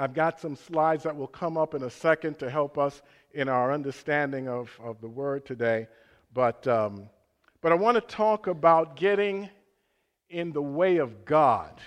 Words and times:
I've 0.00 0.14
got 0.14 0.40
some 0.40 0.56
slides 0.56 1.02
that 1.02 1.14
will 1.14 1.26
come 1.26 1.58
up 1.58 1.74
in 1.74 1.82
a 1.82 1.90
second 1.90 2.38
to 2.38 2.48
help 2.48 2.78
us 2.78 3.02
in 3.34 3.50
our 3.50 3.70
understanding 3.70 4.48
of, 4.48 4.70
of 4.82 4.98
the 5.02 5.08
word 5.08 5.44
today. 5.44 5.88
But, 6.32 6.66
um, 6.66 7.10
but 7.60 7.70
I 7.70 7.74
want 7.74 7.96
to 7.96 8.00
talk 8.00 8.46
about 8.46 8.96
getting 8.96 9.50
in 10.30 10.52
the 10.52 10.62
way 10.62 10.96
of 10.96 11.26
God. 11.26 11.78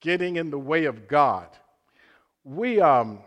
Getting 0.00 0.36
in 0.36 0.50
the 0.50 0.58
way 0.58 0.84
of 0.84 1.08
God. 1.08 1.48
We, 2.44 2.80
um, 2.80 3.18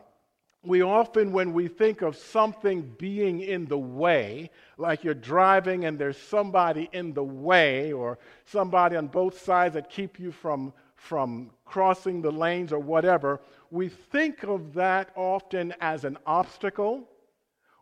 we 0.64 0.82
often, 0.82 1.34
when 1.34 1.52
we 1.52 1.68
think 1.68 2.02
of 2.02 2.16
something 2.16 2.96
being 2.98 3.42
in 3.42 3.66
the 3.66 3.78
way, 3.78 4.50
like 4.78 5.04
you're 5.04 5.14
driving 5.14 5.84
and 5.84 6.00
there's 6.00 6.18
somebody 6.18 6.88
in 6.94 7.14
the 7.14 7.24
way 7.26 7.92
or 7.92 8.18
somebody 8.46 8.96
on 8.96 9.08
both 9.08 9.42
sides 9.42 9.74
that 9.74 9.90
keep 9.90 10.22
you 10.22 10.32
from, 10.32 10.72
from 11.00 11.50
crossing 11.66 12.22
the 12.22 12.32
lanes 12.32 12.74
or 12.74 12.80
whatever, 12.80 13.40
we 13.72 13.90
think 13.90 14.44
of 14.44 14.74
that 14.74 15.10
often 15.16 15.74
as 15.80 16.04
an 16.04 16.18
obstacle 16.26 17.08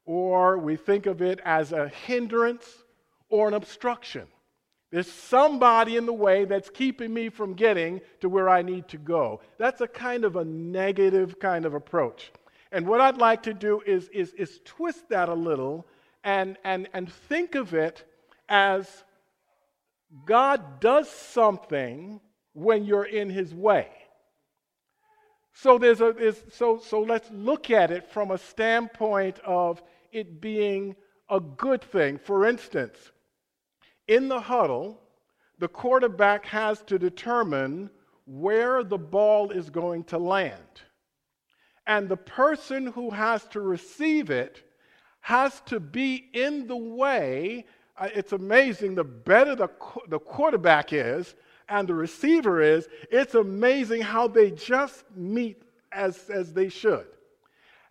or 0.05 0.57
we 0.57 0.75
think 0.75 1.05
of 1.05 1.21
it 1.21 1.39
as 1.43 1.71
a 1.71 1.89
hindrance 1.89 2.83
or 3.29 3.47
an 3.47 3.53
obstruction. 3.53 4.27
There's 4.91 5.11
somebody 5.11 5.97
in 5.97 6.05
the 6.05 6.13
way 6.13 6.45
that's 6.45 6.69
keeping 6.69 7.13
me 7.13 7.29
from 7.29 7.55
getting 7.55 7.99
to 8.21 8.29
where 8.29 8.47
I 8.47 8.61
need 8.61 8.87
to 8.89 8.97
go. 8.97 9.41
That's 9.57 9.81
a 9.81 9.87
kind 9.87 10.23
of 10.23 10.37
a 10.37 10.45
negative 10.45 11.39
kind 11.39 11.65
of 11.65 11.73
approach. 11.73 12.31
And 12.71 12.87
what 12.87 13.01
I'd 13.01 13.17
like 13.17 13.43
to 13.43 13.53
do 13.53 13.81
is, 13.85 14.07
is, 14.09 14.33
is 14.33 14.61
twist 14.63 15.09
that 15.09 15.27
a 15.27 15.33
little 15.33 15.85
and, 16.23 16.57
and, 16.63 16.87
and 16.93 17.11
think 17.11 17.55
of 17.55 17.73
it 17.73 18.05
as 18.47 19.03
God 20.25 20.79
does 20.79 21.09
something 21.09 22.21
when 22.57 22.83
you're 22.85 23.05
in 23.05 23.29
his 23.29 23.53
way. 23.53 23.87
So, 25.53 25.77
there's 25.77 26.01
a, 26.01 26.11
there's, 26.17 26.43
so, 26.51 26.79
so 26.79 27.01
let's 27.01 27.29
look 27.31 27.69
at 27.69 27.91
it 27.91 28.09
from 28.11 28.31
a 28.31 28.37
standpoint 28.37 29.37
of 29.45 29.83
it 30.11 30.41
being 30.41 30.95
a 31.29 31.39
good 31.39 31.83
thing. 31.83 32.17
For 32.17 32.47
instance, 32.47 32.97
in 34.07 34.27
the 34.27 34.39
huddle, 34.39 34.99
the 35.59 35.67
quarterback 35.67 36.47
has 36.47 36.81
to 36.83 36.97
determine 36.97 37.91
where 38.25 38.83
the 38.83 38.97
ball 38.97 39.51
is 39.51 39.69
going 39.69 40.03
to 40.05 40.17
land. 40.17 40.81
And 41.85 42.09
the 42.09 42.17
person 42.17 42.87
who 42.87 43.11
has 43.11 43.45
to 43.49 43.61
receive 43.61 44.31
it 44.31 44.63
has 45.21 45.61
to 45.67 45.79
be 45.79 46.29
in 46.33 46.65
the 46.65 46.75
way. 46.75 47.65
Uh, 47.97 48.09
it's 48.15 48.31
amazing 48.31 48.95
the 48.95 49.03
better 49.03 49.55
the, 49.55 49.69
the 50.07 50.19
quarterback 50.19 50.91
is 50.91 51.35
and 51.69 51.87
the 51.87 51.95
receiver 51.95 52.61
is, 52.61 52.87
it's 53.11 53.35
amazing 53.35 54.01
how 54.01 54.27
they 54.27 54.51
just 54.51 55.03
meet 55.15 55.61
as, 55.91 56.29
as 56.29 56.53
they 56.53 56.69
should. 56.69 57.07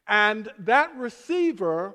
And 0.08 0.50
that 0.60 0.96
receiver, 0.96 1.94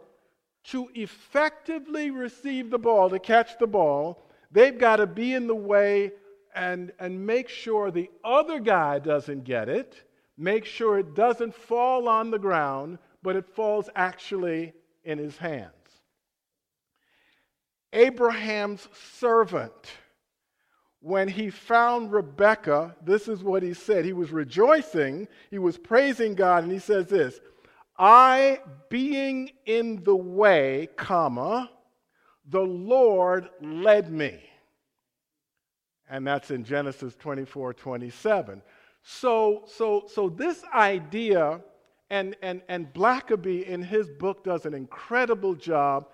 to 0.65 0.89
effectively 0.93 2.11
receive 2.11 2.69
the 2.69 2.77
ball, 2.77 3.09
to 3.09 3.19
catch 3.19 3.57
the 3.59 3.67
ball, 3.67 4.27
they've 4.51 4.77
got 4.77 4.97
to 4.97 5.07
be 5.07 5.33
in 5.33 5.47
the 5.47 5.55
way 5.55 6.11
and, 6.53 6.91
and 6.99 7.25
make 7.25 7.49
sure 7.49 7.89
the 7.89 8.09
other 8.23 8.59
guy 8.59 8.99
doesn't 8.99 9.43
get 9.43 9.69
it 9.69 10.03
make 10.41 10.65
sure 10.65 10.97
it 10.97 11.13
doesn't 11.13 11.53
fall 11.53 12.09
on 12.09 12.31
the 12.31 12.39
ground, 12.39 12.97
but 13.21 13.35
it 13.35 13.47
falls 13.47 13.89
actually 13.95 14.73
in 15.03 15.19
his 15.19 15.37
hands. 15.37 15.71
Abraham's 17.93 18.87
servant, 18.93 19.71
when 21.01 21.27
he 21.27 21.49
found 21.49 22.11
Rebekah, 22.11 22.95
this 23.03 23.27
is 23.27 23.43
what 23.43 23.63
he 23.63 23.73
said. 23.73 24.05
He 24.05 24.13
was 24.13 24.31
rejoicing, 24.31 25.27
he 25.49 25.57
was 25.57 25.77
praising 25.77 26.35
God, 26.35 26.63
and 26.63 26.71
he 26.71 26.79
says 26.79 27.07
this 27.07 27.39
I, 27.97 28.59
being 28.89 29.51
in 29.65 30.03
the 30.03 30.15
way, 30.15 30.89
comma, 30.95 31.69
the 32.47 32.61
Lord 32.61 33.49
led 33.61 34.11
me. 34.11 34.39
And 36.09 36.25
that's 36.25 36.51
in 36.51 36.63
Genesis 36.63 37.15
24 37.15 37.73
27. 37.73 38.61
So, 39.03 39.63
so, 39.65 40.03
so 40.07 40.29
this 40.29 40.63
idea, 40.73 41.61
and, 42.11 42.35
and, 42.43 42.61
and 42.67 42.93
Blackaby 42.93 43.65
in 43.65 43.81
his 43.81 44.07
book 44.09 44.43
does 44.43 44.67
an 44.67 44.75
incredible 44.75 45.55
job. 45.55 46.09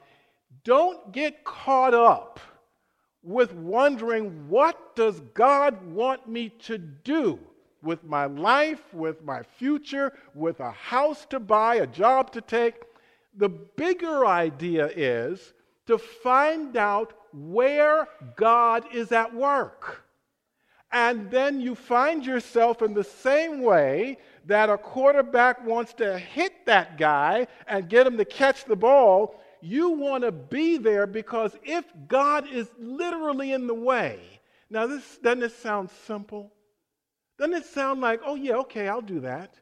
Don't 0.64 1.12
get 1.12 1.44
caught 1.44 1.94
up 1.94 2.40
with 3.28 3.54
wondering 3.54 4.48
what 4.48 4.96
does 4.96 5.20
God 5.34 5.86
want 5.92 6.30
me 6.30 6.48
to 6.60 6.78
do 6.78 7.38
with 7.84 8.02
my 8.06 8.26
life, 8.26 8.94
with 8.94 9.22
my 9.22 9.44
future, 9.44 10.14
with 10.34 10.62
a 10.62 10.72
house 10.72 11.26
to 11.32 11.40
buy, 11.42 11.76
a 11.76 11.88
job 11.88 12.32
to 12.32 12.40
take. 12.40 12.76
The 13.36 13.50
bigger 13.50 14.26
idea 14.26 14.88
is 14.96 15.54
to 15.88 15.98
find 15.98 16.78
out 16.78 17.14
where 17.34 18.08
God 18.38 18.86
is 18.94 19.12
at 19.12 19.36
work. 19.36 20.06
And 20.94 21.30
then 21.30 21.60
you 21.60 21.76
find 21.76 22.26
yourself 22.26 22.82
in 22.82 22.94
the 22.94 23.04
same 23.04 23.62
way 23.62 24.20
that 24.46 24.70
a 24.70 24.78
quarterback 24.78 25.66
wants 25.66 25.94
to 25.96 26.18
hit 26.18 26.66
that 26.66 26.98
guy 26.98 27.48
and 27.68 27.90
get 27.90 28.08
him 28.08 28.18
to 28.18 28.26
catch 28.26 28.64
the 28.64 28.78
ball. 28.78 29.42
You 29.62 29.92
want 29.92 30.24
to 30.24 30.32
be 30.32 30.78
there 30.78 31.08
because 31.08 31.56
if 31.64 31.86
God 32.08 32.48
is 32.50 32.68
literally 32.80 33.52
in 33.52 33.68
the 33.68 33.74
way, 33.74 34.20
now 34.70 34.88
this 34.88 35.18
doesn't 35.18 35.44
it 35.44 35.52
sound 35.54 35.90
simple? 36.06 36.54
Doesn't 37.38 37.56
it 37.56 37.66
sound 37.66 38.02
like, 38.02 38.22
oh 38.26 38.36
yeah, 38.36 38.56
okay, 38.58 38.88
I'll 38.88 39.02
do 39.02 39.22
that? 39.22 39.54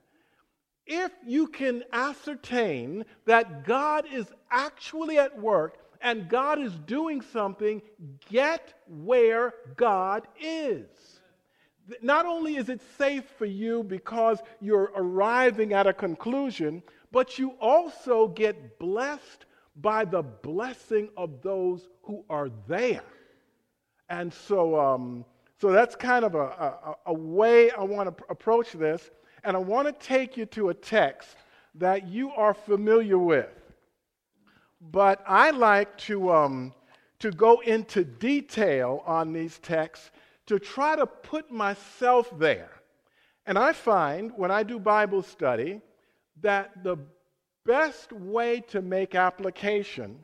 If 0.85 1.11
you 1.25 1.47
can 1.47 1.83
ascertain 1.91 3.05
that 3.25 3.65
God 3.65 4.05
is 4.11 4.27
actually 4.51 5.17
at 5.17 5.39
work 5.39 5.77
and 6.01 6.29
God 6.29 6.59
is 6.59 6.73
doing 6.85 7.21
something, 7.21 7.81
get 8.29 8.73
where 8.87 9.53
God 9.75 10.27
is 10.39 10.87
not 12.01 12.25
only 12.25 12.55
is 12.55 12.69
it 12.69 12.81
safe 12.97 13.25
for 13.37 13.45
you 13.45 13.83
because 13.83 14.39
you're 14.59 14.91
arriving 14.95 15.73
at 15.73 15.87
a 15.87 15.93
conclusion, 15.93 16.81
but 17.11 17.37
you 17.37 17.51
also 17.61 18.27
get 18.27 18.79
blessed 18.79 19.45
by 19.75 20.05
the 20.05 20.21
blessing 20.21 21.09
of 21.17 21.41
those 21.41 21.87
who 22.03 22.23
are 22.29 22.49
there. 22.67 23.03
And 24.09 24.33
so, 24.33 24.79
um, 24.79 25.25
so 25.59 25.71
that's 25.71 25.95
kind 25.95 26.23
of 26.23 26.35
a, 26.35 26.39
a, 26.39 26.95
a 27.07 27.13
way 27.13 27.71
I 27.71 27.83
want 27.83 28.17
to 28.17 28.23
approach 28.29 28.71
this. 28.73 29.09
And 29.43 29.55
I 29.55 29.59
want 29.59 29.87
to 29.87 30.05
take 30.05 30.37
you 30.37 30.45
to 30.47 30.69
a 30.69 30.73
text 30.73 31.35
that 31.75 32.07
you 32.07 32.31
are 32.31 32.53
familiar 32.53 33.17
with. 33.17 33.49
But 34.91 35.23
I 35.27 35.51
like 35.51 35.97
to, 35.99 36.31
um, 36.31 36.73
to 37.19 37.31
go 37.31 37.59
into 37.61 38.03
detail 38.03 39.03
on 39.05 39.33
these 39.33 39.59
texts 39.59 40.11
to 40.47 40.59
try 40.59 40.95
to 40.95 41.05
put 41.05 41.51
myself 41.51 42.31
there. 42.37 42.69
And 43.45 43.57
I 43.57 43.73
find 43.73 44.31
when 44.35 44.51
I 44.51 44.63
do 44.63 44.79
Bible 44.79 45.21
study 45.21 45.81
that 46.41 46.83
the 46.83 46.97
best 47.65 48.11
way 48.13 48.61
to 48.61 48.81
make 48.81 49.15
application 49.15 50.23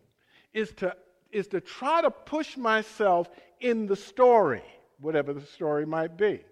is 0.54 0.72
to, 0.74 0.96
is 1.32 1.48
to 1.48 1.62
try 1.62 2.02
to 2.02 2.12
push 2.12 2.58
myself 2.58 3.30
in 3.60 3.88
the 3.88 3.96
story, 3.96 4.64
whatever 5.00 5.34
the 5.34 5.46
story 5.46 5.86
might 5.86 6.18
be. 6.18 6.44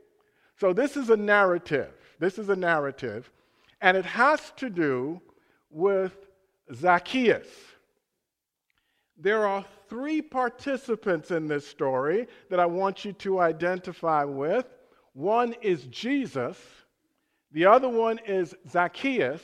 So 0.60 0.74
this 0.74 0.98
is 0.98 1.10
a 1.10 1.18
narrative. 1.18 1.94
This 2.20 2.38
is 2.38 2.50
a 2.50 2.56
narrative, 2.56 3.32
and 3.82 3.96
it 3.96 4.06
has 4.06 4.52
to 4.58 4.70
do 4.70 5.22
with 5.70 6.14
Zacchaeus. 6.74 7.48
There 9.18 9.46
are 9.48 9.66
three 9.88 10.22
participants 10.22 11.32
in 11.32 11.48
this 11.48 11.68
story 11.68 12.28
that 12.50 12.60
I 12.60 12.66
want 12.66 13.06
you 13.06 13.14
to 13.14 13.40
identify 13.40 14.24
with. 14.24 14.66
One 15.14 15.56
is 15.62 15.86
Jesus, 15.86 16.58
the 17.52 17.66
other 17.66 17.90
one 17.90 18.20
is 18.26 18.54
Zacchaeus, 18.70 19.42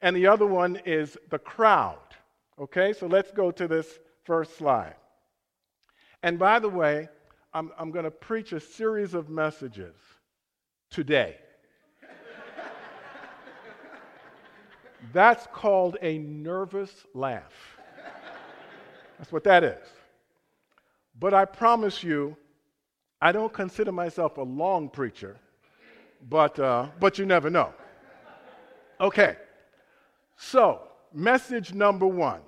and 0.00 0.14
the 0.16 0.26
other 0.26 0.46
one 0.46 0.80
is 0.84 1.16
the 1.30 1.38
crowd. 1.38 1.98
Okay, 2.58 2.92
so 2.92 3.06
let's 3.06 3.30
go 3.32 3.50
to 3.50 3.68
this 3.68 3.86
first 4.24 4.56
slide. 4.56 4.94
And 6.22 6.38
by 6.38 6.58
the 6.58 6.68
way, 6.68 7.08
I'm, 7.52 7.70
I'm 7.78 7.90
going 7.90 8.04
to 8.04 8.10
preach 8.10 8.52
a 8.52 8.60
series 8.60 9.14
of 9.14 9.28
messages 9.28 9.94
today. 10.90 11.36
That's 15.12 15.46
called 15.52 15.96
a 16.02 16.18
nervous 16.18 16.92
laugh. 17.14 17.78
That's 19.18 19.32
what 19.32 19.44
that 19.44 19.64
is. 19.64 19.86
But 21.18 21.34
I 21.34 21.44
promise 21.44 22.04
you, 22.04 22.36
I 23.20 23.32
don't 23.32 23.52
consider 23.52 23.90
myself 23.90 24.38
a 24.38 24.42
long 24.42 24.88
preacher, 24.88 25.36
but, 26.28 26.58
uh, 26.58 26.86
but 27.00 27.18
you 27.18 27.26
never 27.26 27.50
know. 27.50 27.72
Okay, 29.00 29.36
so 30.38 30.80
message 31.12 31.74
number 31.74 32.06
one 32.06 32.40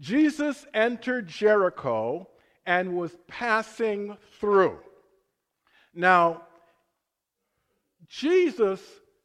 Jesus 0.00 0.66
entered 0.72 1.28
Jericho 1.28 2.26
and 2.66 2.96
was 2.96 3.16
passing 3.28 4.16
through. 4.40 4.78
Now, 5.94 6.42
Jesus 8.08 8.80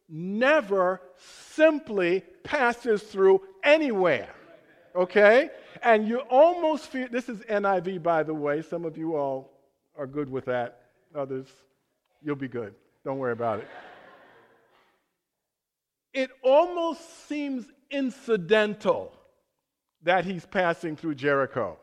never 0.09 1.01
simply 1.17 2.23
passes 2.43 3.01
through 3.03 3.41
anywhere. 3.63 4.29
Okay? 4.95 5.49
And 5.81 6.07
you 6.07 6.19
almost 6.29 6.87
feel 6.87 7.07
this 7.09 7.29
is 7.29 7.39
NIV, 7.41 8.03
by 8.03 8.23
the 8.23 8.33
way. 8.33 8.61
Some 8.61 8.85
of 8.85 8.97
you 8.97 9.15
all 9.15 9.51
are 9.97 10.07
good 10.07 10.29
with 10.29 10.45
that. 10.45 10.81
Others, 11.15 11.47
you'll 12.21 12.35
be 12.35 12.47
good. 12.47 12.75
Don't 13.03 13.17
worry 13.17 13.33
about 13.33 13.59
it. 13.59 13.67
It 16.13 16.31
almost 16.43 17.27
seems 17.27 17.65
incidental 17.89 19.13
that 20.03 20.25
he's 20.25 20.45
passing 20.45 20.95
through 20.95 21.15
Jericho. 21.15 21.77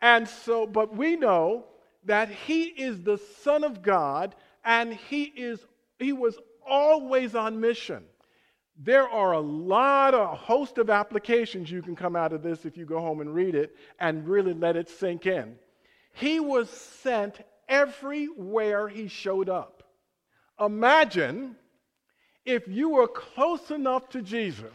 And 0.00 0.28
so, 0.28 0.66
but 0.66 0.94
we 0.96 1.16
know 1.16 1.64
that 2.04 2.28
he 2.28 2.64
is 2.64 3.02
the 3.02 3.18
Son 3.42 3.64
of 3.64 3.82
God 3.82 4.34
and 4.64 4.92
he 4.92 5.24
is 5.24 5.60
he 5.98 6.12
was 6.12 6.36
always 6.66 7.34
on 7.34 7.60
mission. 7.60 8.04
There 8.76 9.08
are 9.08 9.32
a 9.32 9.40
lot, 9.40 10.14
a 10.14 10.26
host 10.26 10.78
of 10.78 10.90
applications 10.90 11.70
you 11.70 11.82
can 11.82 11.94
come 11.94 12.16
out 12.16 12.32
of 12.32 12.42
this 12.42 12.64
if 12.64 12.76
you 12.76 12.84
go 12.84 13.00
home 13.00 13.20
and 13.20 13.34
read 13.34 13.54
it 13.54 13.76
and 14.00 14.26
really 14.26 14.54
let 14.54 14.76
it 14.76 14.88
sink 14.88 15.26
in. 15.26 15.56
He 16.12 16.40
was 16.40 16.68
sent 16.68 17.40
everywhere 17.68 18.88
he 18.88 19.08
showed 19.08 19.48
up. 19.48 19.84
Imagine 20.58 21.56
if 22.44 22.66
you 22.66 22.90
were 22.90 23.08
close 23.08 23.70
enough 23.70 24.08
to 24.10 24.22
Jesus 24.22 24.72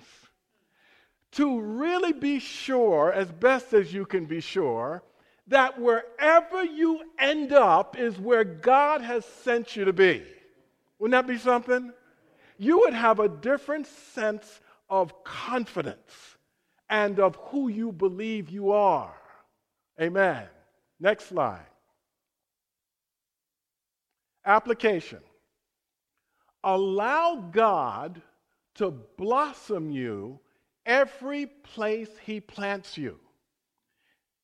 to 1.34 1.60
really 1.60 2.14
be 2.14 2.40
sure, 2.40 3.12
as 3.12 3.32
best 3.32 3.74
as 3.74 3.94
you 3.94 4.06
can 4.06 4.26
be 4.26 4.40
sure, 4.40 5.04
that 5.48 5.80
wherever 5.80 6.64
you 6.64 7.02
end 7.20 7.54
up 7.54 7.98
is 7.98 8.18
where 8.18 8.44
God 8.44 9.02
has 9.02 9.26
sent 9.26 9.76
you 9.76 9.86
to 9.86 9.94
be. 9.94 10.24
Wouldn't 11.00 11.12
that 11.12 11.32
be 11.32 11.38
something? 11.38 11.94
You 12.58 12.80
would 12.80 12.94
have 12.94 13.20
a 13.20 13.30
different 13.30 13.88
sense 13.88 14.60
of 14.90 15.24
confidence 15.24 16.38
and 16.90 17.20
of 17.20 17.36
who 17.36 17.68
you 17.68 17.92
believe 17.92 18.50
you 18.50 18.72
are. 18.72 19.16
Amen. 20.02 20.46
Next 21.00 21.28
slide. 21.28 21.66
Application. 24.46 25.20
Allow 26.64 27.50
God 27.52 28.22
to 28.76 28.92
blossom 29.18 29.92
you 29.92 30.40
every 30.88 31.46
place 31.46 32.10
He 32.26 32.40
plants 32.40 32.98
you. 32.98 33.20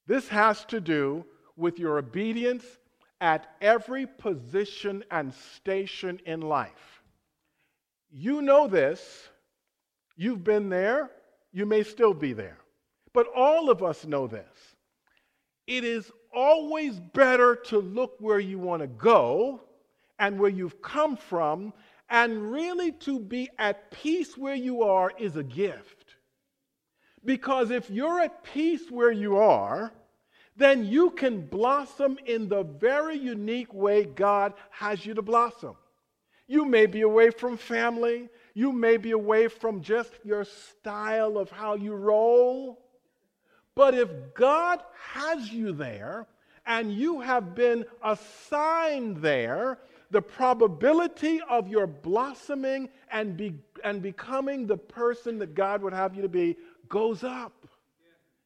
This 0.06 0.28
has 0.28 0.66
to 0.66 0.80
do 0.80 1.26
with 1.56 1.80
your 1.80 1.98
obedience 1.98 2.66
at 3.22 3.48
every 3.62 4.06
position 4.06 5.04
and 5.10 5.34
station 5.34 6.20
in 6.26 6.42
life. 6.42 7.02
You 8.12 8.42
know 8.42 8.68
this. 8.68 9.30
You've 10.16 10.44
been 10.44 10.70
there. 10.70 11.10
You 11.52 11.66
may 11.66 11.84
still 11.84 12.14
be 12.14 12.34
there. 12.34 12.58
But 13.14 13.28
all 13.36 13.70
of 13.70 13.82
us 13.82 14.06
know 14.06 14.28
this. 14.28 14.76
It 15.68 15.84
is 15.84 16.12
always 16.36 17.00
better 17.00 17.56
to 17.56 17.80
look 17.80 18.16
where 18.20 18.40
you 18.40 18.60
want 18.60 18.82
to 18.82 18.88
go 18.88 19.62
and 20.20 20.38
where 20.40 20.50
you've 20.50 20.82
come 20.82 21.16
from, 21.16 21.74
and 22.10 22.52
really 22.52 22.92
to 22.92 23.20
be 23.20 23.50
at 23.58 23.90
peace 23.92 24.38
where 24.38 24.56
you 24.56 24.84
are 24.84 25.12
is 25.18 25.36
a 25.38 25.44
gift. 25.44 26.03
Because 27.26 27.72
if 27.72 27.90
you're 27.90 28.20
at 28.20 28.44
peace 28.44 28.90
where 28.90 29.12
you 29.12 29.38
are, 29.38 29.94
then 30.56 30.86
you 30.86 31.12
can 31.12 31.42
blossom 31.42 32.18
in 32.26 32.48
the 32.48 32.64
very 32.64 33.18
unique 33.18 33.74
way 33.74 34.04
God 34.04 34.54
has 34.70 35.06
you 35.06 35.14
to 35.14 35.22
blossom. 35.22 35.76
You 36.48 36.66
may 36.66 36.86
be 36.86 37.02
away 37.02 37.32
from 37.32 37.58
family, 37.58 38.30
you 38.54 38.72
may 38.72 38.98
be 38.98 39.12
away 39.12 39.48
from 39.48 39.82
just 39.82 40.12
your 40.24 40.46
style 40.46 41.38
of 41.38 41.50
how 41.50 41.76
you 41.76 41.96
roll. 41.96 42.80
But 43.76 43.96
if 43.96 44.10
God 44.36 44.84
has 45.14 45.52
you 45.52 45.72
there 45.72 46.28
and 46.66 46.94
you 46.94 47.22
have 47.22 47.56
been 47.56 47.86
assigned 48.04 49.18
there, 49.18 49.80
the 50.12 50.22
probability 50.22 51.42
of 51.50 51.68
your 51.68 51.88
blossoming 51.88 52.90
and, 53.12 53.36
be, 53.36 53.56
and 53.84 54.02
becoming 54.02 54.68
the 54.68 54.78
person 54.78 55.40
that 55.40 55.56
God 55.56 55.82
would 55.82 55.94
have 55.94 56.16
you 56.16 56.22
to 56.22 56.30
be 56.30 56.56
goes 56.94 57.24
up. 57.24 57.68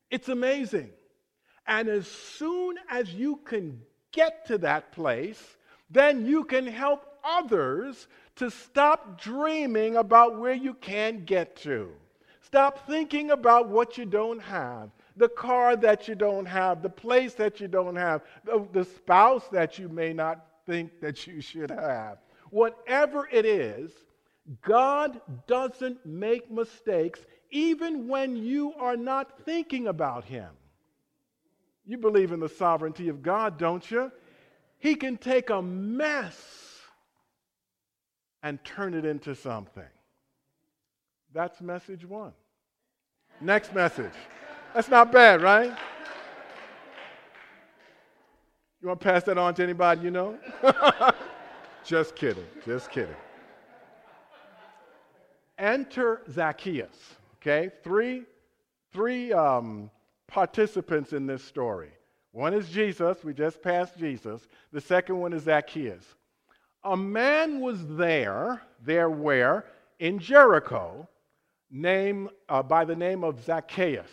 It's 0.10 0.30
amazing. 0.30 0.92
And 1.68 1.90
as 1.90 2.08
soon 2.08 2.78
as 2.90 3.14
you 3.14 3.42
can 3.44 3.82
get 4.14 4.48
to 4.48 4.58
that 4.60 4.94
place, 4.94 5.44
then 5.90 6.26
you 6.26 6.46
can 6.46 6.66
help 6.66 7.06
others 7.26 8.08
to 8.38 8.50
stop 8.50 9.20
dreaming 9.20 9.98
about 9.98 10.40
where 10.40 10.54
you 10.54 10.74
can't 10.76 11.26
get 11.26 11.58
to. 11.58 11.92
Stop 12.40 12.88
thinking 12.88 13.32
about 13.32 13.68
what 13.68 13.98
you 13.98 14.06
don't 14.06 14.40
have 14.40 14.92
the 15.18 15.28
car 15.28 15.76
that 15.76 16.08
you 16.08 16.14
don't 16.14 16.46
have, 16.46 16.84
the 16.84 16.90
place 16.90 17.34
that 17.34 17.60
you 17.60 17.68
don't 17.68 17.96
have, 17.96 18.22
the, 18.46 18.68
the 18.72 18.86
spouse 18.86 19.48
that 19.52 19.80
you 19.80 19.90
may 19.90 20.14
not 20.14 20.46
think 20.68 21.02
that 21.02 21.26
you 21.26 21.42
should 21.42 21.72
have. 21.72 22.20
Whatever 22.52 23.28
it 23.32 23.44
is, 23.44 23.90
God 24.62 25.20
doesn't 25.48 26.06
make 26.06 26.52
mistakes 26.52 27.20
even 27.52 28.08
when 28.08 28.36
you 28.36 28.74
are 28.80 28.98
not 28.98 29.44
thinking 29.46 29.88
about 29.88 30.26
Him. 30.26 30.50
You 31.86 31.98
believe 31.98 32.32
in 32.32 32.40
the 32.40 32.50
sovereignty 32.50 33.08
of 33.08 33.24
God, 33.24 33.58
don't 33.58 33.90
you? 33.90 34.12
He 34.80 34.96
can 34.96 35.18
take 35.18 35.50
a 35.50 35.62
mess 35.62 36.82
and 38.44 38.64
turn 38.64 38.94
it 38.94 39.06
into 39.06 39.36
something. 39.36 39.84
That's 41.34 41.62
message 41.62 42.06
one. 42.06 42.34
Next 43.42 43.74
message. 43.74 44.14
That's 44.74 44.90
not 44.90 45.12
bad, 45.12 45.42
right? 45.42 45.76
You 48.82 48.88
want 48.88 49.02
to 49.02 49.04
pass 49.04 49.24
that 49.24 49.38
on 49.38 49.54
to 49.56 49.64
anybody 49.64 50.02
you 50.02 50.12
know? 50.12 50.38
just 51.84 52.16
kidding. 52.16 52.46
Just 52.66 52.92
kidding. 52.92 53.16
Enter 55.58 56.22
Zacchaeus. 56.30 57.17
Okay, 57.42 57.70
three, 57.84 58.24
three 58.92 59.32
um, 59.32 59.92
participants 60.28 61.14
in 61.14 61.28
this 61.28 61.44
story. 61.44 61.92
One 62.32 62.54
is 62.54 62.70
Jesus. 62.70 63.24
We 63.24 63.34
just 63.34 63.62
passed 63.62 63.98
Jesus. 63.98 64.48
The 64.72 64.82
second 64.82 65.20
one 65.20 65.34
is 65.34 65.44
Zacchaeus. 65.44 66.04
A 66.84 66.98
man 66.98 67.60
was 67.60 67.86
there, 67.96 68.62
there 68.84 69.10
where? 69.10 69.66
In 70.00 70.20
Jericho, 70.20 71.08
name, 71.70 72.30
uh, 72.50 72.64
by 72.64 72.86
the 72.86 72.96
name 72.96 73.24
of 73.24 73.44
Zacchaeus. 73.44 74.10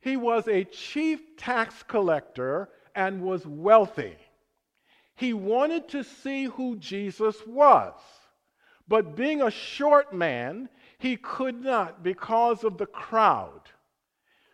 He 0.00 0.16
was 0.16 0.48
a 0.48 0.64
chief 0.64 1.36
tax 1.36 1.82
collector 1.86 2.68
and 2.94 3.22
was 3.22 3.46
wealthy. 3.46 4.16
He 5.14 5.34
wanted 5.34 5.88
to 5.90 6.02
see 6.02 6.44
who 6.44 6.76
Jesus 6.76 7.36
was, 7.46 7.94
but 8.88 9.14
being 9.14 9.42
a 9.42 9.50
short 9.50 10.14
man, 10.14 10.68
he 11.00 11.16
could 11.16 11.62
not 11.62 12.02
because 12.02 12.62
of 12.62 12.76
the 12.76 12.86
crowd. 12.86 13.62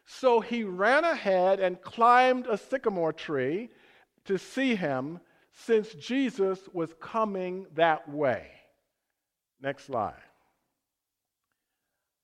So 0.07 0.41
he 0.41 0.63
ran 0.63 1.03
ahead 1.03 1.59
and 1.59 1.83
climbed 1.83 2.47
a 2.47 2.57
sycamore 2.57 3.13
tree 3.13 3.69
to 4.27 4.39
see 4.39 4.77
him 4.77 5.19
since 5.53 5.93
Jesus 5.95 6.61
was 6.73 6.95
coming 7.01 7.67
that 7.75 8.09
way. 8.09 8.47
Next 9.61 9.87
slide. 9.87 10.15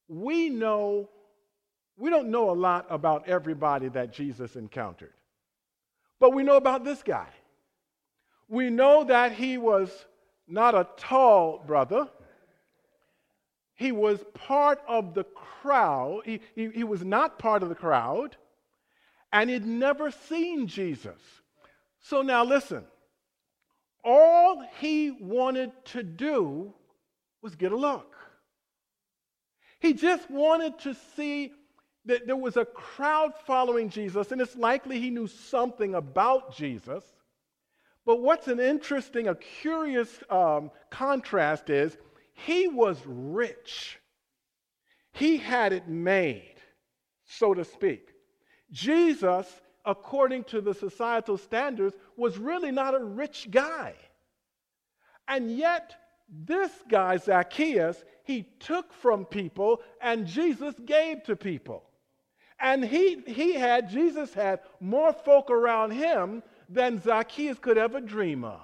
We 0.06 0.48
know, 0.48 1.10
we 1.96 2.08
don't 2.08 2.30
know 2.30 2.50
a 2.50 2.52
lot 2.52 2.86
about 2.90 3.28
everybody 3.28 3.88
that 3.88 4.12
Jesus 4.12 4.54
encountered. 4.54 5.14
But 6.20 6.32
we 6.32 6.44
know 6.44 6.56
about 6.56 6.84
this 6.84 7.02
guy. 7.02 7.28
We 8.48 8.70
know 8.70 9.02
that 9.02 9.32
he 9.32 9.58
was 9.58 10.06
not 10.46 10.76
a 10.76 10.86
tall 10.96 11.64
brother. 11.66 12.08
He 13.82 13.92
was 13.92 14.24
part 14.34 14.80
of 14.86 15.14
the 15.14 15.24
crowd. 15.24 16.22
He, 16.24 16.40
he, 16.54 16.70
he, 16.70 16.84
was 16.84 17.04
not 17.04 17.38
part 17.38 17.62
of 17.62 17.68
the 17.68 17.74
crowd, 17.74 18.36
and 19.32 19.50
he'd 19.50 19.66
never 19.66 20.10
seen 20.10 20.68
Jesus. 20.68 21.20
So 22.00 22.22
now 22.22 22.44
listen 22.44 22.84
all 24.04 24.62
he 24.80 25.10
wanted 25.10 25.70
to 25.84 26.02
do 26.02 26.72
was 27.40 27.54
get 27.54 27.72
a 27.72 27.76
look. 27.76 28.16
He 29.80 29.94
just 29.94 30.30
wanted 30.30 30.78
to 30.80 30.96
see 31.16 31.52
that 32.04 32.26
there 32.26 32.36
was 32.36 32.56
a 32.56 32.64
crowd 32.64 33.32
following 33.46 33.90
Jesus, 33.90 34.32
and 34.32 34.40
it's 34.40 34.56
likely 34.56 35.00
he 35.00 35.10
knew 35.10 35.28
something 35.28 35.94
about 35.94 36.56
Jesus. 36.56 37.04
But 38.04 38.20
what's 38.20 38.48
an 38.48 38.58
interesting, 38.58 39.28
a 39.28 39.36
curious 39.36 40.08
um, 40.28 40.72
contrast 40.90 41.70
is 41.70 41.96
he 42.34 42.68
was 42.68 43.00
rich. 43.06 43.98
He 45.12 45.36
had 45.38 45.72
it 45.72 45.88
made, 45.88 46.56
so 47.24 47.54
to 47.54 47.64
speak. 47.64 48.08
Jesus, 48.70 49.46
according 49.84 50.44
to 50.44 50.60
the 50.60 50.74
societal 50.74 51.36
standards, 51.36 51.96
was 52.16 52.38
really 52.38 52.70
not 52.70 52.94
a 52.94 53.04
rich 53.04 53.48
guy. 53.50 53.94
And 55.28 55.56
yet, 55.56 55.94
This 56.32 56.72
guy, 56.88 57.18
Zacchaeus, 57.18 58.02
he 58.24 58.46
took 58.58 58.92
from 58.94 59.26
people 59.26 59.82
and 60.00 60.26
Jesus 60.26 60.74
gave 60.86 61.22
to 61.24 61.36
people. 61.36 61.84
And 62.58 62.82
he, 62.84 63.22
he 63.26 63.54
had, 63.54 63.90
Jesus 63.90 64.32
had 64.32 64.60
more 64.80 65.12
folk 65.12 65.50
around 65.50 65.90
him 65.90 66.42
than 66.70 67.00
Zacchaeus 67.02 67.58
could 67.58 67.76
ever 67.76 68.00
dream 68.00 68.44
of. 68.44 68.62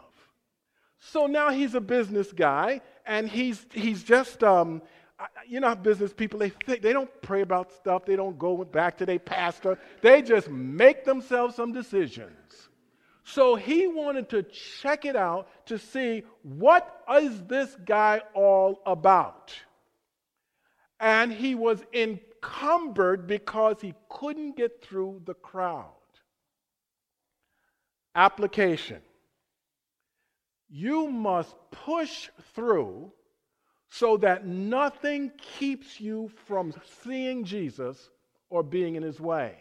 So 1.01 1.27
now 1.27 1.51
he's 1.51 1.75
a 1.75 1.81
business 1.81 2.33
guy, 2.33 2.81
and 3.07 3.29
he's, 3.29 3.65
he's 3.73 4.03
just, 4.03 4.43
um, 4.43 4.83
you 5.47 5.61
know 5.61 5.69
how 5.69 5.75
business 5.75 6.13
people, 6.13 6.41
they 6.41 6.51
think, 6.51 6.83
they 6.83 6.93
don't 6.93 7.11
pray 7.23 7.43
about 7.43 7.73
stuff, 7.73 8.05
they 8.05 8.17
don't 8.17 8.39
go 8.39 8.65
back 8.65 8.99
to 8.99 9.07
their 9.07 9.19
pastor, 9.19 9.79
they 10.03 10.23
just 10.23 10.49
make 10.49 11.05
themselves 11.05 11.55
some 11.55 11.73
decisions. 11.73 12.69
So 13.25 13.57
he 13.57 13.87
wanted 13.87 14.31
to 14.31 14.43
check 14.43 15.05
it 15.05 15.15
out 15.15 15.49
to 15.67 15.79
see 15.79 16.23
what 16.43 17.05
is 17.21 17.43
this 17.43 17.77
guy 17.85 18.23
all 18.35 18.81
about. 18.87 19.55
And 20.99 21.31
he 21.33 21.55
was 21.55 21.83
encumbered 21.93 23.27
because 23.27 23.83
he 23.83 23.95
couldn't 24.09 24.57
get 24.57 24.83
through 24.83 25.23
the 25.27 25.35
crowd. 25.35 25.85
Application. 28.15 29.03
You 30.69 31.09
must 31.09 31.55
push 31.71 32.29
through 32.55 33.13
so 33.91 34.17
that 34.19 34.47
nothing 34.47 35.33
keeps 35.59 36.01
you 36.01 36.31
from 36.47 36.75
seeing 37.03 37.45
Jesus 37.45 38.11
or 38.51 38.63
being 38.63 38.97
in 38.97 39.03
his 39.03 39.19
way. 39.19 39.57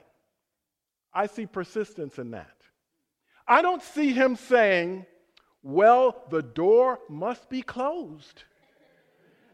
I 1.14 1.28
see 1.28 1.46
persistence 1.46 2.20
in 2.20 2.32
that. 2.32 2.52
I 3.48 3.62
don't 3.62 3.82
see 3.82 4.12
him 4.12 4.36
saying, 4.36 5.06
well, 5.64 6.24
the 6.30 6.44
door 6.44 7.00
must 7.10 7.50
be 7.50 7.62
closed. 7.62 8.44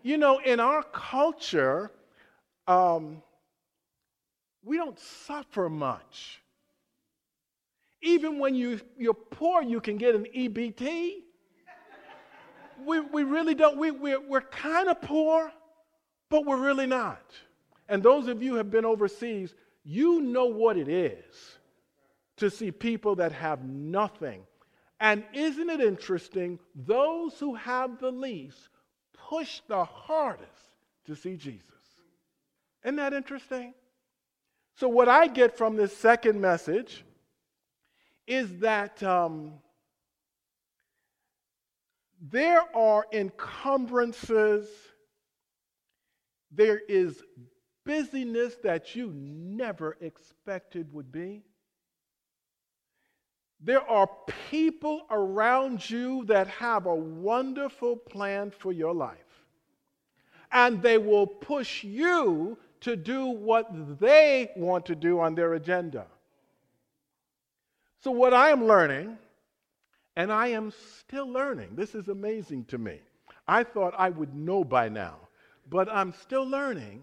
You 0.02 0.18
know, 0.18 0.40
in 0.40 0.60
our 0.60 0.84
culture, 0.84 1.92
um, 2.68 3.22
we 4.64 4.78
don't 4.78 5.00
suffer 5.00 5.70
much. 5.70 6.42
Even 8.02 8.40
when 8.40 8.56
you, 8.56 8.82
you're 8.98 9.14
poor, 9.14 9.62
you 9.62 9.80
can 9.80 9.98
get 9.98 10.16
an 10.16 10.26
EBT. 10.36 11.22
We, 12.86 13.00
we 13.00 13.24
really 13.24 13.56
don't, 13.56 13.78
we, 13.78 13.92
we're, 13.92 14.22
we're 14.22 14.42
kind 14.42 14.90
of 14.90 15.02
poor, 15.02 15.52
but 16.30 16.46
we're 16.46 16.62
really 16.62 16.88
not. 16.88 17.24
And 17.90 18.02
those 18.02 18.28
of 18.28 18.42
you 18.42 18.52
who 18.52 18.58
have 18.58 18.72
been 18.72 18.86
overseas, 18.86 19.54
you 19.84 20.22
know 20.22 20.46
what 20.46 20.78
it 20.78 20.88
is 20.88 21.58
to 22.38 22.50
see 22.50 22.72
people 22.72 23.16
that 23.16 23.32
have 23.32 23.64
nothing. 23.64 24.44
And 25.00 25.24
isn't 25.34 25.70
it 25.70 25.82
interesting? 25.82 26.60
Those 26.76 27.38
who 27.40 27.56
have 27.56 28.00
the 28.00 28.12
least 28.12 28.70
push 29.14 29.62
the 29.68 29.84
hardest 29.84 30.50
to 31.06 31.16
see 31.16 31.36
Jesus. 31.36 31.70
Isn't 32.84 32.96
that 32.98 33.14
interesting? 33.14 33.74
So, 34.76 34.88
what 34.88 35.08
I 35.08 35.28
get 35.28 35.58
from 35.58 35.76
this 35.76 35.96
second 35.96 36.42
message 36.42 37.06
is 38.26 38.60
that 38.60 39.04
um, 39.04 39.54
there 42.32 42.64
are 42.76 43.06
encumbrances, 43.12 44.68
there 46.52 46.80
is 46.88 47.22
busyness 47.86 48.56
that 48.64 48.96
you 48.96 49.12
never 49.14 49.98
expected 50.00 50.92
would 50.94 51.12
be. 51.12 51.44
There 53.60 53.82
are 53.90 54.10
people 54.50 55.02
around 55.10 55.90
you 55.90 56.24
that 56.26 56.48
have 56.48 56.86
a 56.86 56.96
wonderful 56.96 57.98
plan 57.98 58.52
for 58.52 58.72
your 58.72 58.94
life. 58.94 59.18
And 60.52 60.82
they 60.82 60.98
will 60.98 61.28
push 61.28 61.84
you 61.84 62.58
to 62.82 62.96
do 62.96 63.26
what 63.26 64.00
they 64.00 64.52
want 64.56 64.86
to 64.86 64.96
do 64.96 65.20
on 65.20 65.36
their 65.36 65.54
agenda. 65.56 66.06
So, 68.02 68.12
what 68.12 68.34
I 68.34 68.50
am 68.50 68.66
learning, 68.66 69.18
and 70.16 70.32
I 70.32 70.48
am 70.48 70.72
still 71.00 71.28
learning, 71.28 71.76
this 71.76 71.96
is 71.96 72.08
amazing 72.08 72.66
to 72.66 72.78
me. 72.78 73.00
I 73.48 73.64
thought 73.64 73.94
I 73.98 74.10
would 74.10 74.34
know 74.34 74.64
by 74.64 74.90
now, 74.90 75.18
but 75.70 75.90
I'm 75.90 76.14
still 76.14 76.48
learning 76.48 77.02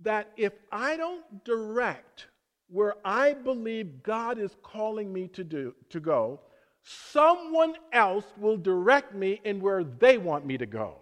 that 0.00 0.30
if 0.36 0.52
I 0.70 0.96
don't 0.96 1.44
direct 1.44 2.26
where 2.68 2.94
I 3.04 3.32
believe 3.32 4.02
God 4.02 4.38
is 4.38 4.56
calling 4.62 5.12
me 5.12 5.28
to 5.28 5.44
do 5.44 5.74
to 5.90 6.00
go, 6.00 6.40
someone 6.82 7.74
else 7.92 8.24
will 8.38 8.56
direct 8.56 9.14
me 9.14 9.40
in 9.44 9.60
where 9.60 9.84
they 9.84 10.18
want 10.18 10.44
me 10.44 10.58
to 10.58 10.66
go. 10.66 10.96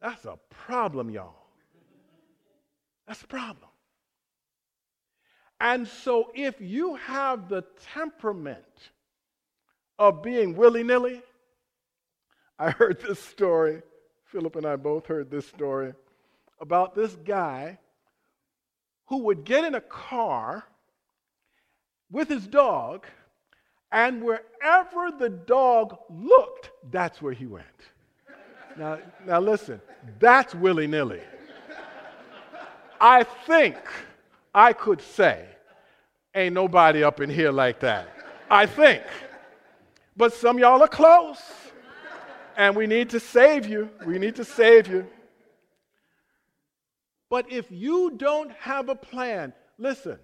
That's 0.00 0.24
a 0.24 0.38
problem, 0.50 1.10
y'all. 1.10 1.34
That's 3.06 3.22
a 3.22 3.26
problem. 3.26 3.68
And 5.60 5.86
so 5.86 6.32
if 6.34 6.60
you 6.60 6.96
have 6.96 7.48
the 7.48 7.62
temperament 7.94 8.90
of 10.02 10.20
being 10.20 10.56
willy-nilly, 10.56 11.22
I 12.58 12.72
heard 12.72 13.00
this 13.00 13.20
story, 13.20 13.82
Philip 14.24 14.56
and 14.56 14.66
I 14.66 14.74
both 14.74 15.06
heard 15.06 15.30
this 15.30 15.46
story 15.46 15.94
about 16.60 16.96
this 16.96 17.14
guy 17.24 17.78
who 19.06 19.18
would 19.18 19.44
get 19.44 19.64
in 19.64 19.76
a 19.76 19.80
car 19.80 20.64
with 22.10 22.28
his 22.28 22.48
dog, 22.48 23.06
and 23.92 24.24
wherever 24.24 25.12
the 25.16 25.28
dog 25.28 25.96
looked, 26.10 26.72
that's 26.90 27.22
where 27.22 27.32
he 27.32 27.46
went. 27.46 27.64
Now, 28.76 28.98
now 29.24 29.38
listen, 29.38 29.80
that's 30.18 30.52
willy 30.52 30.88
nilly. 30.88 31.22
I 33.00 33.22
think 33.22 33.76
I 34.52 34.72
could 34.72 35.00
say, 35.00 35.46
ain't 36.34 36.54
nobody 36.54 37.04
up 37.04 37.20
in 37.20 37.30
here 37.30 37.52
like 37.52 37.78
that. 37.80 38.08
I 38.50 38.66
think. 38.66 39.04
But 40.16 40.34
some 40.34 40.58
y'all 40.58 40.82
are 40.82 40.88
close, 40.88 41.40
and 42.56 42.76
we 42.76 42.86
need 42.86 43.10
to 43.10 43.20
save 43.20 43.66
you. 43.66 43.90
We 44.04 44.18
need 44.18 44.36
to 44.36 44.44
save 44.44 44.88
you. 44.88 45.06
But 47.30 47.50
if 47.50 47.70
you 47.70 48.12
don't 48.16 48.52
have 48.52 48.90
a 48.90 48.94
plan, 48.94 49.54
listen, 49.78 50.18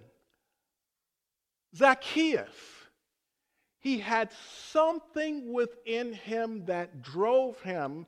Zacchaeus, 1.75 2.49
he 3.79 3.97
had 3.97 4.29
something 4.71 5.51
within 5.51 6.13
him 6.13 6.65
that 6.65 7.01
drove 7.01 7.59
him. 7.61 8.05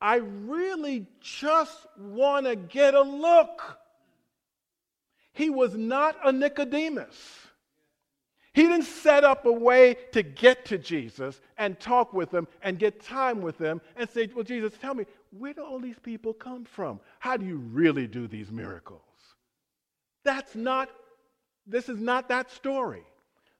I 0.00 0.16
really 0.16 1.06
just 1.20 1.86
want 1.98 2.44
to 2.44 2.56
get 2.56 2.94
a 2.94 3.00
look. 3.00 3.78
He 5.32 5.48
was 5.48 5.74
not 5.74 6.16
a 6.24 6.32
Nicodemus. 6.32 7.45
He 8.56 8.62
didn't 8.62 8.84
set 8.86 9.22
up 9.22 9.44
a 9.44 9.52
way 9.52 9.98
to 10.12 10.22
get 10.22 10.64
to 10.64 10.78
Jesus 10.78 11.42
and 11.58 11.78
talk 11.78 12.14
with 12.14 12.32
him 12.32 12.48
and 12.62 12.78
get 12.78 13.02
time 13.02 13.42
with 13.42 13.58
him 13.58 13.82
and 13.96 14.08
say, 14.08 14.30
Well, 14.34 14.44
Jesus, 14.44 14.72
tell 14.80 14.94
me, 14.94 15.04
where 15.30 15.52
do 15.52 15.62
all 15.62 15.78
these 15.78 15.98
people 16.02 16.32
come 16.32 16.64
from? 16.64 16.98
How 17.18 17.36
do 17.36 17.44
you 17.44 17.58
really 17.58 18.06
do 18.06 18.26
these 18.26 18.50
miracles? 18.50 19.02
That's 20.24 20.54
not, 20.54 20.88
this 21.66 21.90
is 21.90 22.00
not 22.00 22.30
that 22.30 22.50
story. 22.50 23.02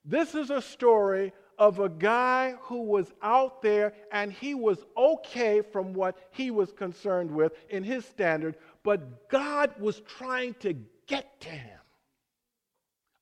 This 0.02 0.34
is 0.34 0.48
a 0.48 0.62
story 0.62 1.34
of 1.58 1.78
a 1.78 1.90
guy 1.90 2.54
who 2.62 2.84
was 2.84 3.12
out 3.20 3.60
there 3.60 3.92
and 4.12 4.32
he 4.32 4.54
was 4.54 4.78
okay 4.96 5.60
from 5.60 5.92
what 5.92 6.16
he 6.30 6.50
was 6.50 6.72
concerned 6.72 7.30
with 7.30 7.52
in 7.68 7.84
his 7.84 8.06
standard, 8.06 8.56
but 8.82 9.28
God 9.28 9.78
was 9.78 10.00
trying 10.00 10.54
to 10.60 10.72
get 11.06 11.38
to 11.42 11.50
him. 11.50 11.80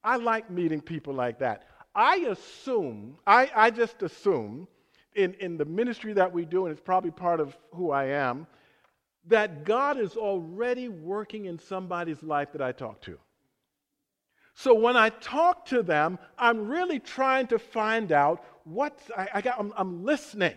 I 0.05 0.17
like 0.17 0.51
meeting 0.51 0.81
people 0.81 1.15
like 1.15 1.39
that. 1.39 1.67
I 1.95 2.17
assume, 2.29 3.17
I, 3.27 3.51
I 3.55 3.71
just 3.71 4.03
assume 4.03 4.69
in, 5.15 5.35
in 5.35 5.57
the 5.57 5.65
ministry 5.65 6.13
that 6.13 6.33
we 6.33 6.45
do, 6.45 6.67
and 6.67 6.73
it's 6.73 6.85
probably 6.85 7.11
part 7.11 7.41
of 7.41 7.57
who 7.73 7.91
I 7.91 8.07
am, 8.07 8.47
that 9.27 9.65
God 9.65 9.99
is 9.99 10.17
already 10.17 10.89
working 10.89 11.47
in 11.47 11.59
somebody's 11.59 12.23
life 12.23 12.53
that 12.53 12.61
I 12.61 12.73
talk 12.73 13.01
to. 13.03 13.19
So 14.55 14.75
when 14.75 14.97
I 14.97 15.09
talk 15.09 15.67
to 15.67 15.83
them, 15.83 16.19
I'm 16.39 16.69
really 16.69 17.01
trying 17.01 17.47
to 17.49 17.59
find 17.59 18.13
out 18.13 18.45
what 18.65 18.99
I, 19.17 19.29
I 19.35 19.41
got. 19.41 19.59
I'm, 19.59 19.73
I'm, 19.77 20.05
listening, 20.05 20.55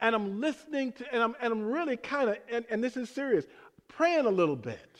and 0.00 0.14
I'm 0.14 0.40
listening 0.40 0.92
to, 0.92 1.14
and 1.14 1.22
I'm, 1.22 1.36
and 1.40 1.52
I'm 1.52 1.62
really 1.62 1.96
kind 1.96 2.30
of, 2.30 2.38
and, 2.50 2.64
and 2.70 2.82
this 2.82 2.96
is 2.96 3.10
serious, 3.10 3.44
praying 3.86 4.26
a 4.26 4.30
little 4.30 4.56
bit 4.56 4.90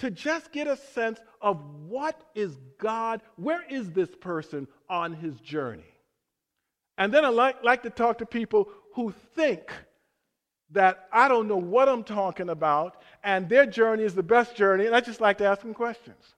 to 0.00 0.10
just 0.10 0.50
get 0.50 0.66
a 0.66 0.76
sense 0.76 1.20
of 1.40 1.62
what 1.86 2.20
is 2.34 2.58
God, 2.78 3.20
where 3.36 3.62
is 3.68 3.90
this 3.90 4.10
person 4.20 4.66
on 4.88 5.14
his 5.14 5.38
journey? 5.40 5.84
And 6.98 7.12
then 7.12 7.24
I 7.24 7.28
like, 7.28 7.62
like 7.62 7.82
to 7.84 7.90
talk 7.90 8.18
to 8.18 8.26
people 8.26 8.68
who 8.94 9.14
think 9.34 9.72
that 10.72 11.08
I 11.12 11.28
don't 11.28 11.48
know 11.48 11.56
what 11.56 11.88
I'm 11.88 12.04
talking 12.04 12.48
about, 12.48 13.02
and 13.24 13.48
their 13.48 13.66
journey 13.66 14.04
is 14.04 14.14
the 14.14 14.22
best 14.22 14.56
journey, 14.56 14.86
and 14.86 14.94
I 14.94 15.00
just 15.00 15.20
like 15.20 15.38
to 15.38 15.44
ask 15.44 15.62
them 15.62 15.74
questions. 15.74 16.34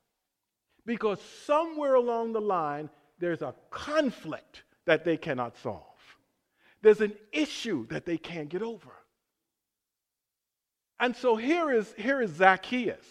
Because 0.85 1.21
somewhere 1.47 1.95
along 1.95 2.33
the 2.33 2.41
line, 2.41 2.91
there's 3.19 3.43
a 3.43 3.55
conflict 3.71 4.65
that 4.87 5.05
they 5.05 5.17
cannot 5.17 5.57
solve. 5.59 5.83
There's 6.81 7.01
an 7.01 7.15
issue 7.33 7.87
that 7.89 8.07
they 8.07 8.19
can't 8.19 8.49
get 8.49 8.63
over. 8.63 8.91
And 10.99 11.15
so 11.15 11.37
here 11.37 11.71
is, 11.71 11.93
here 11.97 12.21
is 12.21 12.31
Zacchaeus. 12.33 13.07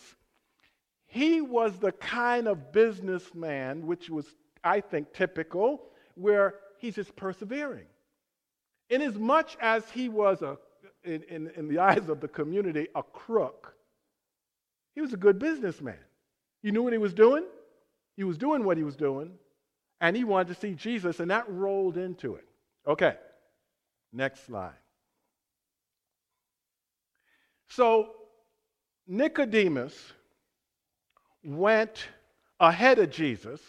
He 1.11 1.41
was 1.41 1.77
the 1.77 1.91
kind 1.91 2.47
of 2.47 2.71
businessman, 2.71 3.85
which 3.85 4.09
was, 4.09 4.25
I 4.63 4.79
think, 4.79 5.11
typical, 5.13 5.89
where 6.15 6.55
he's 6.77 6.95
just 6.95 7.13
persevering. 7.17 7.85
In 8.89 9.01
as 9.01 9.15
much 9.15 9.57
as 9.59 9.83
he 9.91 10.07
was, 10.07 10.41
a, 10.41 10.57
in, 11.03 11.23
in, 11.23 11.51
in 11.57 11.67
the 11.67 11.79
eyes 11.89 12.07
of 12.07 12.21
the 12.21 12.29
community, 12.29 12.87
a 12.95 13.03
crook, 13.03 13.75
he 14.95 15.01
was 15.01 15.11
a 15.11 15.17
good 15.17 15.37
businessman. 15.37 15.99
He 16.63 16.71
knew 16.71 16.81
what 16.81 16.93
he 16.93 16.97
was 16.97 17.13
doing, 17.13 17.43
he 18.15 18.23
was 18.23 18.37
doing 18.37 18.63
what 18.63 18.77
he 18.77 18.83
was 18.83 18.95
doing, 18.95 19.33
and 19.99 20.15
he 20.15 20.23
wanted 20.23 20.53
to 20.53 20.61
see 20.61 20.75
Jesus, 20.75 21.19
and 21.19 21.29
that 21.29 21.43
rolled 21.49 21.97
into 21.97 22.35
it. 22.35 22.45
Okay, 22.87 23.15
next 24.13 24.45
slide. 24.45 24.79
So, 27.67 28.11
Nicodemus 29.07 30.13
went 31.43 32.07
ahead 32.59 32.99
of 32.99 33.09
Jesus 33.11 33.61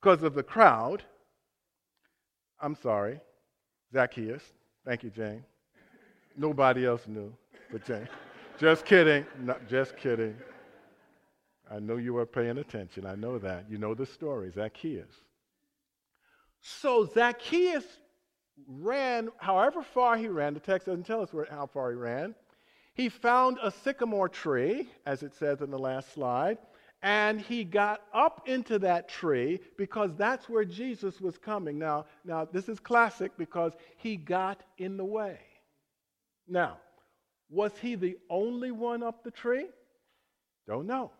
because 0.00 0.22
of 0.22 0.34
the 0.34 0.42
crowd. 0.42 1.02
I'm 2.60 2.74
sorry, 2.74 3.20
Zacchaeus. 3.92 4.42
Thank 4.84 5.02
you, 5.02 5.10
Jane. 5.10 5.44
Nobody 6.36 6.86
else 6.86 7.06
knew 7.06 7.32
but 7.70 7.84
Jane. 7.84 8.08
just 8.58 8.84
kidding. 8.84 9.26
No, 9.40 9.56
just 9.68 9.96
kidding. 9.96 10.36
I 11.70 11.78
know 11.80 11.96
you 11.96 12.14
were 12.14 12.26
paying 12.26 12.58
attention. 12.58 13.06
I 13.06 13.16
know 13.16 13.38
that. 13.38 13.64
You 13.68 13.78
know 13.78 13.94
the 13.94 14.06
story, 14.06 14.50
Zacchaeus. 14.54 15.10
So 16.60 17.06
Zacchaeus 17.12 17.84
ran, 18.68 19.30
however 19.38 19.82
far 19.82 20.16
he 20.16 20.28
ran, 20.28 20.54
the 20.54 20.60
text 20.60 20.86
doesn't 20.86 21.04
tell 21.06 21.22
us 21.22 21.32
where, 21.32 21.46
how 21.50 21.66
far 21.66 21.90
he 21.90 21.96
ran. 21.96 22.34
He 22.94 23.08
found 23.08 23.58
a 23.62 23.70
sycamore 23.70 24.28
tree, 24.28 24.88
as 25.04 25.22
it 25.22 25.34
says 25.34 25.60
in 25.60 25.70
the 25.70 25.78
last 25.78 26.14
slide, 26.14 26.58
and 27.02 27.40
he 27.40 27.64
got 27.64 28.02
up 28.12 28.48
into 28.48 28.78
that 28.80 29.08
tree 29.08 29.60
because 29.76 30.10
that's 30.16 30.48
where 30.48 30.64
Jesus 30.64 31.20
was 31.20 31.38
coming. 31.38 31.78
Now, 31.78 32.06
now 32.24 32.46
this 32.50 32.68
is 32.68 32.80
classic 32.80 33.32
because 33.36 33.72
he 33.98 34.16
got 34.16 34.62
in 34.78 34.96
the 34.96 35.04
way. 35.04 35.38
Now, 36.48 36.78
was 37.50 37.72
he 37.80 37.94
the 37.94 38.16
only 38.30 38.70
one 38.70 39.02
up 39.02 39.22
the 39.22 39.30
tree? 39.30 39.66
Don't 40.66 40.86
know. 40.86 41.12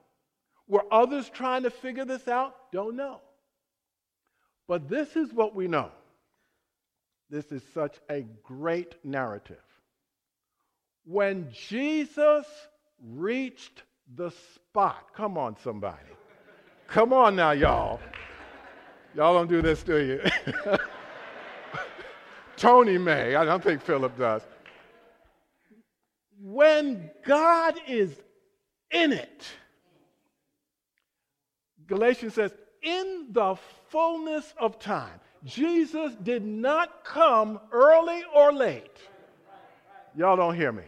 Were 0.68 0.84
others 0.90 1.28
trying 1.28 1.62
to 1.62 1.70
figure 1.70 2.04
this 2.04 2.26
out? 2.26 2.72
Don't 2.72 2.96
know. 2.96 3.20
But 4.66 4.88
this 4.88 5.14
is 5.14 5.32
what 5.32 5.54
we 5.54 5.68
know. 5.68 5.90
This 7.30 7.52
is 7.52 7.62
such 7.74 7.96
a 8.10 8.24
great 8.42 8.96
narrative. 9.04 9.62
When 11.04 11.50
Jesus 11.52 12.46
reached 13.00 13.82
the 14.14 14.30
spot, 14.30 15.08
come 15.14 15.36
on, 15.36 15.56
somebody. 15.62 15.98
Come 16.86 17.12
on 17.12 17.36
now, 17.36 17.50
y'all. 17.50 18.00
Y'all 19.14 19.34
don't 19.34 19.48
do 19.48 19.62
this, 19.62 19.82
do 19.82 19.96
you? 19.98 20.20
Tony 22.56 22.98
may. 22.98 23.34
I 23.34 23.44
don't 23.44 23.62
think 23.62 23.82
Philip 23.82 24.16
does. 24.18 24.42
When 26.40 27.10
God 27.24 27.74
is 27.88 28.14
in 28.90 29.12
it, 29.12 29.44
Galatians 31.86 32.34
says, 32.34 32.52
in 32.82 33.28
the 33.30 33.56
fullness 33.88 34.54
of 34.58 34.78
time. 34.78 35.20
Jesus 35.44 36.14
did 36.22 36.44
not 36.44 37.04
come 37.04 37.60
early 37.72 38.22
or 38.34 38.52
late. 38.52 38.96
Y'all 40.16 40.36
don't 40.36 40.54
hear 40.54 40.72
me. 40.72 40.82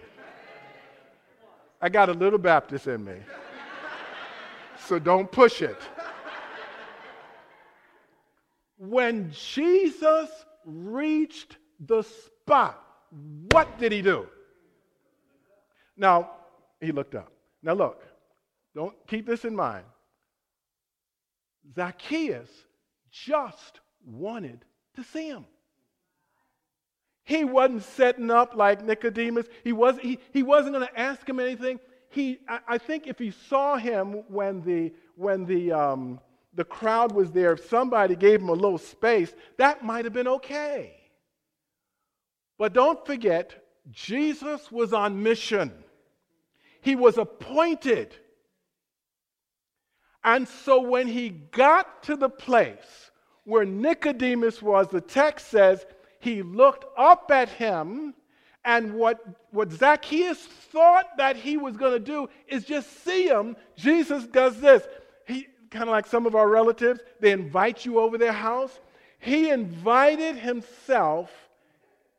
I 1.80 1.88
got 1.88 2.08
a 2.08 2.12
little 2.12 2.38
Baptist 2.38 2.86
in 2.86 3.04
me. 3.04 3.16
So 4.86 4.98
don't 4.98 5.30
push 5.30 5.62
it. 5.62 5.78
When 8.76 9.30
Jesus 9.32 10.30
reached 10.64 11.56
the 11.80 12.02
spot, 12.02 12.82
what 13.52 13.78
did 13.78 13.92
he 13.92 14.02
do? 14.02 14.26
Now, 15.96 16.30
he 16.80 16.92
looked 16.92 17.14
up. 17.14 17.32
Now, 17.62 17.74
look, 17.74 18.04
don't 18.74 18.94
keep 19.06 19.26
this 19.26 19.44
in 19.44 19.54
mind. 19.54 19.84
Zacchaeus 21.74 22.48
just 23.10 23.80
wanted 24.04 24.64
to 24.94 25.04
see 25.04 25.28
him. 25.28 25.44
He 27.28 27.44
wasn't 27.44 27.82
setting 27.84 28.30
up 28.30 28.56
like 28.56 28.84
Nicodemus. 28.84 29.46
He, 29.62 29.72
was, 29.72 29.98
he, 29.98 30.18
he 30.32 30.42
wasn't 30.42 30.74
going 30.74 30.86
to 30.86 30.98
ask 30.98 31.28
him 31.28 31.38
anything. 31.38 31.78
He, 32.10 32.38
I, 32.48 32.60
I, 32.66 32.78
think 32.78 33.06
if 33.06 33.18
he 33.18 33.30
saw 33.30 33.76
him 33.76 34.24
when 34.28 34.62
the, 34.62 34.92
when 35.14 35.44
the, 35.44 35.72
um, 35.72 36.20
the 36.54 36.64
crowd 36.64 37.12
was 37.12 37.30
there, 37.30 37.52
if 37.52 37.68
somebody 37.68 38.16
gave 38.16 38.40
him 38.40 38.48
a 38.48 38.54
little 38.54 38.78
space, 38.78 39.34
that 39.58 39.84
might 39.84 40.04
have 40.06 40.14
been 40.14 40.28
okay. 40.28 40.94
But 42.56 42.72
don't 42.72 43.04
forget, 43.04 43.62
Jesus 43.90 44.72
was 44.72 44.92
on 44.92 45.22
mission. 45.22 45.72
He 46.80 46.96
was 46.96 47.18
appointed 47.18 48.16
and 50.24 50.46
so 50.46 50.80
when 50.82 51.06
he 51.06 51.30
got 51.30 52.02
to 52.04 52.16
the 52.16 52.28
place 52.28 53.10
where 53.44 53.64
Nicodemus 53.64 54.60
was, 54.60 54.88
the 54.88 55.00
text 55.00 55.48
says 55.48 55.86
he 56.20 56.42
looked 56.42 56.84
up 56.96 57.30
at 57.30 57.48
him, 57.48 58.14
and 58.64 58.94
what, 58.94 59.24
what 59.50 59.72
Zacchaeus 59.72 60.38
thought 60.38 61.16
that 61.16 61.36
he 61.36 61.56
was 61.56 61.76
going 61.76 61.92
to 61.92 61.98
do 61.98 62.28
is 62.46 62.64
just 62.64 63.04
see 63.04 63.28
him. 63.28 63.56
Jesus 63.76 64.26
does 64.26 64.60
this. 64.60 64.86
He 65.26 65.46
kind 65.70 65.84
of 65.84 65.90
like 65.90 66.06
some 66.06 66.26
of 66.26 66.34
our 66.34 66.48
relatives, 66.48 67.00
they 67.20 67.32
invite 67.32 67.84
you 67.84 67.98
over 67.98 68.18
their 68.18 68.32
house. 68.32 68.78
He 69.18 69.50
invited 69.50 70.36
himself 70.36 71.30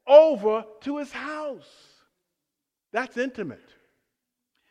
over 0.07 0.65
to 0.81 0.97
his 0.97 1.11
house. 1.11 1.69
That's 2.91 3.17
intimate. 3.17 3.69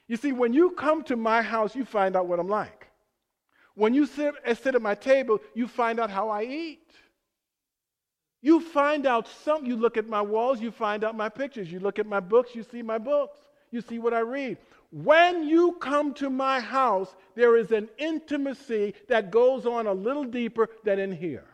You 0.08 0.16
see, 0.16 0.32
when 0.32 0.52
you 0.52 0.70
come 0.70 1.02
to 1.04 1.16
my 1.16 1.42
house, 1.42 1.76
you 1.76 1.84
find 1.84 2.16
out 2.16 2.26
what 2.26 2.40
I'm 2.40 2.48
like. 2.48 2.86
When 3.74 3.94
you 3.94 4.06
sit, 4.06 4.34
sit 4.60 4.74
at 4.74 4.82
my 4.82 4.94
table, 4.94 5.38
you 5.54 5.68
find 5.68 6.00
out 6.00 6.10
how 6.10 6.30
I 6.30 6.42
eat. 6.42 6.90
You 8.48 8.61
find 8.61 9.04
out 9.04 9.28
some, 9.44 9.66
you 9.66 9.76
look 9.76 9.98
at 9.98 10.08
my 10.08 10.22
walls, 10.22 10.58
you 10.58 10.70
find 10.70 11.04
out 11.04 11.14
my 11.14 11.28
pictures. 11.28 11.70
You 11.70 11.80
look 11.80 11.98
at 11.98 12.06
my 12.06 12.18
books, 12.18 12.54
you 12.54 12.62
see 12.62 12.80
my 12.80 12.96
books. 12.96 13.37
You 13.70 13.82
see 13.82 13.98
what 13.98 14.14
I 14.14 14.20
read. 14.20 14.56
When 14.90 15.46
you 15.46 15.72
come 15.72 16.14
to 16.14 16.30
my 16.30 16.58
house, 16.58 17.14
there 17.34 17.58
is 17.58 17.72
an 17.72 17.90
intimacy 17.98 18.94
that 19.06 19.30
goes 19.30 19.66
on 19.66 19.87
a 19.87 19.92
little 19.92 20.24
deeper 20.24 20.70
than 20.82 20.98
in 20.98 21.12
here. 21.12 21.44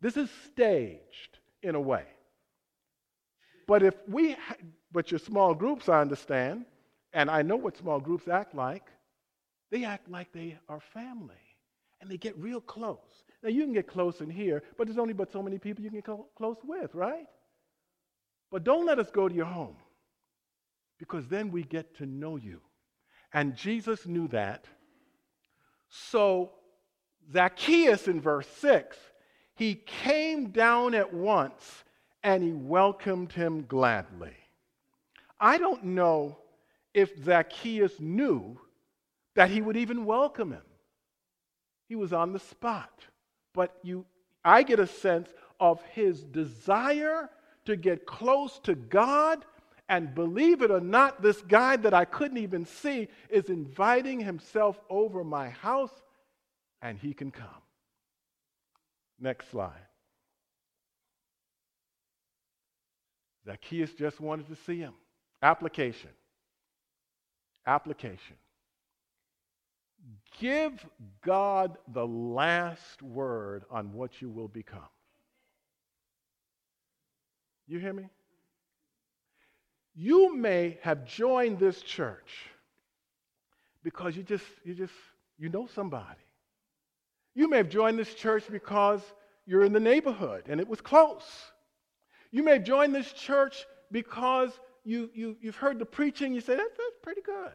This 0.00 0.16
is 0.16 0.30
staged 0.46 1.40
in 1.62 1.74
a 1.74 1.80
way. 1.80 2.06
But 3.66 3.82
if 3.82 3.94
we, 4.08 4.34
but 4.90 5.10
your 5.10 5.20
small 5.20 5.52
groups, 5.52 5.90
I 5.90 6.00
understand, 6.00 6.64
and 7.12 7.30
I 7.30 7.42
know 7.42 7.56
what 7.56 7.76
small 7.76 8.00
groups 8.00 8.28
act 8.28 8.54
like. 8.54 8.86
They 9.70 9.84
act 9.84 10.08
like 10.08 10.32
they 10.32 10.56
are 10.70 10.80
family 10.80 11.44
and 12.00 12.10
they 12.10 12.16
get 12.16 12.34
real 12.38 12.62
close. 12.62 13.24
Now, 13.42 13.50
you 13.50 13.62
can 13.64 13.72
get 13.72 13.86
close 13.86 14.20
in 14.20 14.30
here, 14.30 14.62
but 14.76 14.86
there's 14.86 14.98
only 14.98 15.12
but 15.12 15.30
so 15.30 15.42
many 15.42 15.58
people 15.58 15.84
you 15.84 15.90
can 15.90 16.00
get 16.00 16.10
close 16.36 16.56
with, 16.64 16.94
right? 16.94 17.26
But 18.50 18.64
don't 18.64 18.86
let 18.86 18.98
us 18.98 19.10
go 19.10 19.28
to 19.28 19.34
your 19.34 19.46
home 19.46 19.76
because 20.98 21.28
then 21.28 21.50
we 21.50 21.62
get 21.62 21.96
to 21.98 22.06
know 22.06 22.36
you. 22.36 22.60
And 23.32 23.54
Jesus 23.54 24.06
knew 24.06 24.26
that. 24.28 24.64
So, 25.88 26.52
Zacchaeus 27.32 28.08
in 28.08 28.20
verse 28.20 28.48
6, 28.58 28.96
he 29.54 29.74
came 29.74 30.50
down 30.50 30.94
at 30.94 31.12
once 31.12 31.84
and 32.22 32.42
he 32.42 32.52
welcomed 32.52 33.32
him 33.32 33.64
gladly. 33.66 34.34
I 35.40 35.58
don't 35.58 35.84
know 35.84 36.38
if 36.94 37.22
Zacchaeus 37.22 38.00
knew 38.00 38.58
that 39.34 39.50
he 39.50 39.60
would 39.60 39.76
even 39.76 40.04
welcome 40.04 40.52
him. 40.52 40.62
He 41.88 41.94
was 41.94 42.12
on 42.12 42.32
the 42.32 42.40
spot. 42.40 42.90
But 43.58 43.76
you, 43.82 44.06
I 44.44 44.62
get 44.62 44.78
a 44.78 44.86
sense 44.86 45.28
of 45.58 45.82
his 45.92 46.22
desire 46.22 47.28
to 47.64 47.74
get 47.74 48.06
close 48.06 48.60
to 48.60 48.76
God. 48.76 49.44
And 49.88 50.14
believe 50.14 50.62
it 50.62 50.70
or 50.70 50.80
not, 50.80 51.22
this 51.22 51.42
guy 51.42 51.74
that 51.78 51.92
I 51.92 52.04
couldn't 52.04 52.36
even 52.36 52.66
see 52.66 53.08
is 53.28 53.48
inviting 53.48 54.20
himself 54.20 54.78
over 54.88 55.24
my 55.24 55.48
house, 55.48 55.90
and 56.82 57.00
he 57.00 57.12
can 57.12 57.32
come. 57.32 57.48
Next 59.18 59.50
slide. 59.50 59.72
Zacchaeus 63.44 63.92
just 63.94 64.20
wanted 64.20 64.46
to 64.50 64.56
see 64.66 64.78
him. 64.78 64.94
Application. 65.42 66.10
Application. 67.66 68.36
Give 70.40 70.72
God 71.24 71.78
the 71.92 72.06
last 72.06 73.02
word 73.02 73.64
on 73.70 73.92
what 73.92 74.20
you 74.22 74.28
will 74.28 74.48
become. 74.48 74.80
You 77.66 77.78
hear 77.78 77.92
me? 77.92 78.08
You 79.94 80.34
may 80.34 80.78
have 80.82 81.04
joined 81.04 81.58
this 81.58 81.82
church 81.82 82.46
because 83.82 84.16
you 84.16 84.22
just, 84.22 84.44
you 84.64 84.74
just, 84.74 84.92
you 85.38 85.48
know 85.48 85.66
somebody. 85.74 86.20
You 87.34 87.48
may 87.48 87.58
have 87.58 87.68
joined 87.68 87.98
this 87.98 88.14
church 88.14 88.44
because 88.50 89.00
you're 89.46 89.64
in 89.64 89.72
the 89.72 89.80
neighborhood 89.80 90.44
and 90.48 90.60
it 90.60 90.68
was 90.68 90.80
close. 90.80 91.24
You 92.30 92.42
may 92.42 92.52
have 92.52 92.64
joined 92.64 92.94
this 92.94 93.12
church 93.12 93.66
because 93.90 94.50
you, 94.84 95.10
you, 95.14 95.36
you've 95.40 95.56
heard 95.56 95.78
the 95.78 95.86
preaching, 95.86 96.32
you 96.32 96.40
say, 96.40 96.56
that's, 96.56 96.70
that's 96.70 96.96
pretty 97.02 97.22
good. 97.22 97.52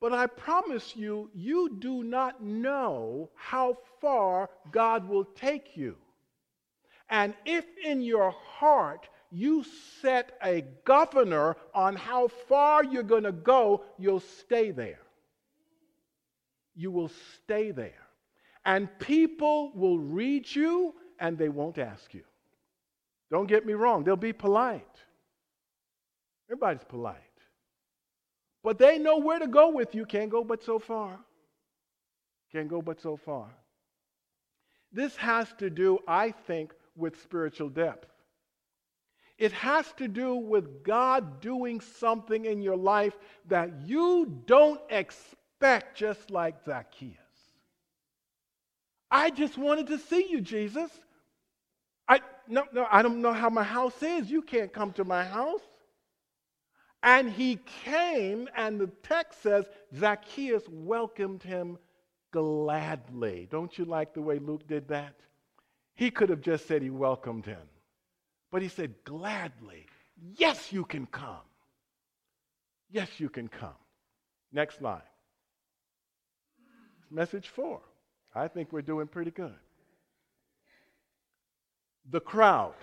But 0.00 0.14
I 0.14 0.26
promise 0.26 0.96
you, 0.96 1.30
you 1.34 1.76
do 1.78 2.02
not 2.02 2.42
know 2.42 3.30
how 3.34 3.76
far 4.00 4.48
God 4.72 5.06
will 5.06 5.24
take 5.24 5.76
you. 5.76 5.96
And 7.10 7.34
if 7.44 7.64
in 7.84 8.00
your 8.00 8.30
heart 8.30 9.08
you 9.30 9.64
set 10.00 10.32
a 10.42 10.64
governor 10.84 11.56
on 11.74 11.96
how 11.96 12.28
far 12.28 12.82
you're 12.82 13.02
going 13.02 13.24
to 13.24 13.32
go, 13.32 13.84
you'll 13.98 14.20
stay 14.20 14.70
there. 14.70 15.00
You 16.74 16.90
will 16.90 17.10
stay 17.36 17.70
there. 17.70 18.06
And 18.64 18.88
people 19.00 19.72
will 19.74 19.98
read 19.98 20.52
you 20.54 20.94
and 21.18 21.36
they 21.36 21.48
won't 21.48 21.78
ask 21.78 22.14
you. 22.14 22.22
Don't 23.30 23.46
get 23.46 23.66
me 23.66 23.74
wrong, 23.74 24.02
they'll 24.02 24.16
be 24.16 24.32
polite. 24.32 24.82
Everybody's 26.48 26.84
polite. 26.84 27.29
But 28.62 28.78
they 28.78 28.98
know 28.98 29.18
where 29.18 29.38
to 29.38 29.46
go 29.46 29.70
with 29.70 29.94
you. 29.94 30.04
Can't 30.04 30.30
go 30.30 30.44
but 30.44 30.62
so 30.62 30.78
far. 30.78 31.18
Can't 32.52 32.68
go 32.68 32.82
but 32.82 33.00
so 33.00 33.16
far. 33.16 33.48
This 34.92 35.16
has 35.16 35.52
to 35.58 35.70
do, 35.70 35.98
I 36.06 36.32
think, 36.32 36.72
with 36.96 37.20
spiritual 37.22 37.68
depth. 37.68 38.08
It 39.38 39.52
has 39.52 39.90
to 39.94 40.06
do 40.06 40.34
with 40.34 40.84
God 40.84 41.40
doing 41.40 41.80
something 41.80 42.44
in 42.44 42.60
your 42.60 42.76
life 42.76 43.16
that 43.48 43.70
you 43.86 44.42
don't 44.44 44.80
expect, 44.90 45.96
just 45.96 46.30
like 46.30 46.62
Zacchaeus. 46.64 47.16
I 49.10 49.30
just 49.30 49.56
wanted 49.56 49.86
to 49.86 49.98
see 49.98 50.26
you, 50.28 50.42
Jesus. 50.42 50.90
I 52.06 52.20
no, 52.46 52.64
no, 52.72 52.86
I 52.90 53.02
don't 53.02 53.22
know 53.22 53.32
how 53.32 53.48
my 53.48 53.62
house 53.62 54.02
is. 54.02 54.30
You 54.30 54.42
can't 54.42 54.72
come 54.72 54.92
to 54.92 55.04
my 55.04 55.24
house. 55.24 55.62
And 57.02 57.30
he 57.30 57.58
came, 57.84 58.48
and 58.54 58.78
the 58.78 58.88
text 59.02 59.42
says 59.42 59.64
Zacchaeus 59.96 60.64
welcomed 60.68 61.42
him 61.42 61.78
gladly. 62.30 63.48
Don't 63.50 63.76
you 63.78 63.84
like 63.86 64.12
the 64.12 64.22
way 64.22 64.38
Luke 64.38 64.66
did 64.66 64.88
that? 64.88 65.14
He 65.94 66.10
could 66.10 66.28
have 66.28 66.40
just 66.40 66.66
said 66.66 66.82
he 66.82 66.90
welcomed 66.90 67.46
him, 67.46 67.60
but 68.50 68.62
he 68.62 68.68
said 68.68 68.94
gladly, 69.04 69.86
Yes, 70.36 70.72
you 70.72 70.84
can 70.84 71.06
come. 71.06 71.40
Yes, 72.90 73.08
you 73.18 73.28
can 73.28 73.48
come. 73.48 73.74
Next 74.52 74.82
line. 74.82 75.00
Message 77.10 77.48
four. 77.48 77.80
I 78.34 78.48
think 78.48 78.72
we're 78.72 78.82
doing 78.82 79.06
pretty 79.06 79.30
good. 79.30 79.54
The 82.10 82.20
crowd. 82.20 82.74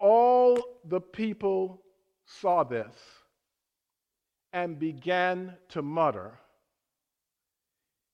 All 0.00 0.58
the 0.84 1.00
people 1.00 1.82
saw 2.24 2.64
this 2.64 2.94
and 4.52 4.78
began 4.78 5.56
to 5.68 5.82
mutter, 5.82 6.32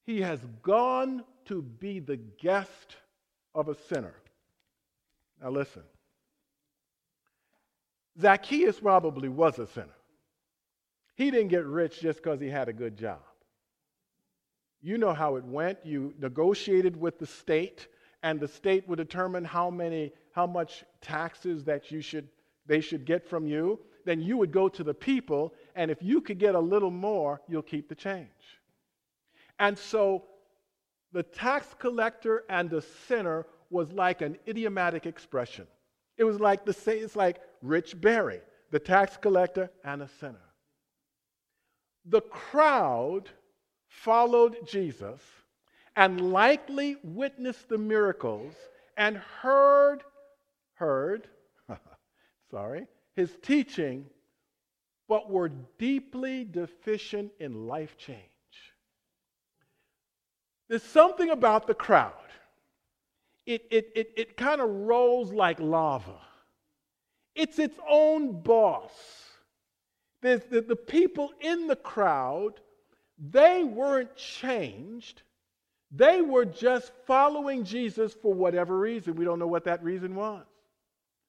He 0.05 0.21
has 0.21 0.41
gone 0.63 1.25
to 1.47 1.63
be 1.63 2.01
the 2.01 2.17
guest 2.17 2.97
of 3.55 3.69
a 3.69 3.75
sinner. 3.75 4.15
Now, 5.43 5.51
listen. 5.51 5.83
Zacchaeus 8.21 8.81
probably 8.81 9.29
was 9.29 9.59
a 9.59 9.67
sinner. 9.67 9.89
He 11.17 11.31
didn't 11.31 11.49
get 11.49 11.65
rich 11.65 12.01
just 12.01 12.23
because 12.23 12.41
he 12.41 12.49
had 12.49 12.69
a 12.69 12.73
good 12.73 12.97
job. 12.97 13.21
You 14.83 14.99
know 14.99 15.13
how 15.13 15.37
it 15.37 15.45
went. 15.45 15.79
You 15.85 16.15
negotiated 16.19 16.97
with 16.97 17.19
the 17.19 17.27
state, 17.27 17.89
and 18.23 18.39
the 18.39 18.49
state 18.49 18.87
would 18.89 18.97
determine 18.97 19.45
how 19.45 19.71
many, 19.71 20.13
how 20.37 20.47
much 20.47 20.85
taxes 21.01 21.65
that 21.65 21.91
you 21.91 22.03
should, 22.03 22.29
they 22.67 22.83
should 22.83 23.07
get 23.07 23.27
from 23.27 23.47
you. 23.47 23.81
Then 24.05 24.21
you 24.21 24.37
would 24.37 24.53
go 24.53 24.69
to 24.69 24.85
the 24.85 24.93
people, 24.93 25.55
and 25.75 25.91
if 25.91 26.03
you 26.03 26.21
could 26.21 26.39
get 26.39 26.55
a 26.55 26.61
little 26.61 26.91
more, 26.91 27.41
you'll 27.49 27.63
keep 27.63 27.89
the 27.89 27.95
change. 27.95 28.61
And 29.59 29.77
so 29.79 30.25
the 31.13 31.23
tax 31.23 31.75
collector 31.79 32.45
and 32.51 32.69
the 32.69 32.83
sinner 33.09 33.47
was 33.71 33.91
like 33.93 34.21
an 34.21 34.37
idiomatic 34.47 35.07
expression. 35.07 35.67
It 36.19 36.25
was 36.25 36.39
like 36.39 36.67
the 36.67 36.75
same, 36.75 37.03
it's 37.03 37.17
like 37.17 37.41
Rich 37.63 37.99
Berry, 37.99 38.43
the 38.71 38.79
tax 38.79 39.17
collector 39.17 39.71
and 39.85 40.03
a 40.03 40.09
sinner. 40.21 40.47
The 42.05 42.21
crowd 42.21 43.31
followed 43.89 44.59
Jesus 44.67 45.23
and 45.97 46.31
likely 46.31 46.99
witnessed 47.03 47.71
the 47.71 47.79
miracles 47.79 48.55
and 48.99 49.17
heard, 49.17 50.03
heard, 50.77 51.29
sorry, 52.51 52.87
his 53.15 53.37
teaching, 53.43 54.07
but 55.09 55.31
were 55.31 55.51
deeply 55.79 56.45
deficient 56.45 57.33
in 57.39 57.67
life 57.67 57.97
change. 57.99 58.21
There's 60.69 60.83
something 60.83 61.31
about 61.31 61.67
the 61.67 61.75
crowd. 61.75 62.13
It, 63.45 63.67
it, 63.71 63.93
it, 63.95 64.13
it 64.17 64.37
kind 64.37 64.61
of 64.61 64.69
rolls 64.69 65.33
like 65.33 65.61
lava. 65.61 66.21
It's 67.35 67.59
its 67.59 67.79
own 67.89 68.41
boss. 68.41 68.91
There's 70.23 70.43
the, 70.51 70.63
the 70.63 70.77
people 70.77 71.33
in 71.41 71.67
the 71.67 71.77
crowd 71.77 72.61
they 73.19 73.65
weren't 73.65 74.17
changed. 74.17 75.23
They 75.91 76.21
were 76.21 76.45
just 76.45 76.93
following 77.07 77.65
Jesus 77.65 78.13
for 78.13 78.35
whatever 78.35 78.79
reason. 78.79 79.15
We 79.15 79.25
don't 79.25 79.39
know 79.39 79.47
what 79.47 79.65
that 79.65 79.83
reason 79.83 80.15
was. 80.15 80.45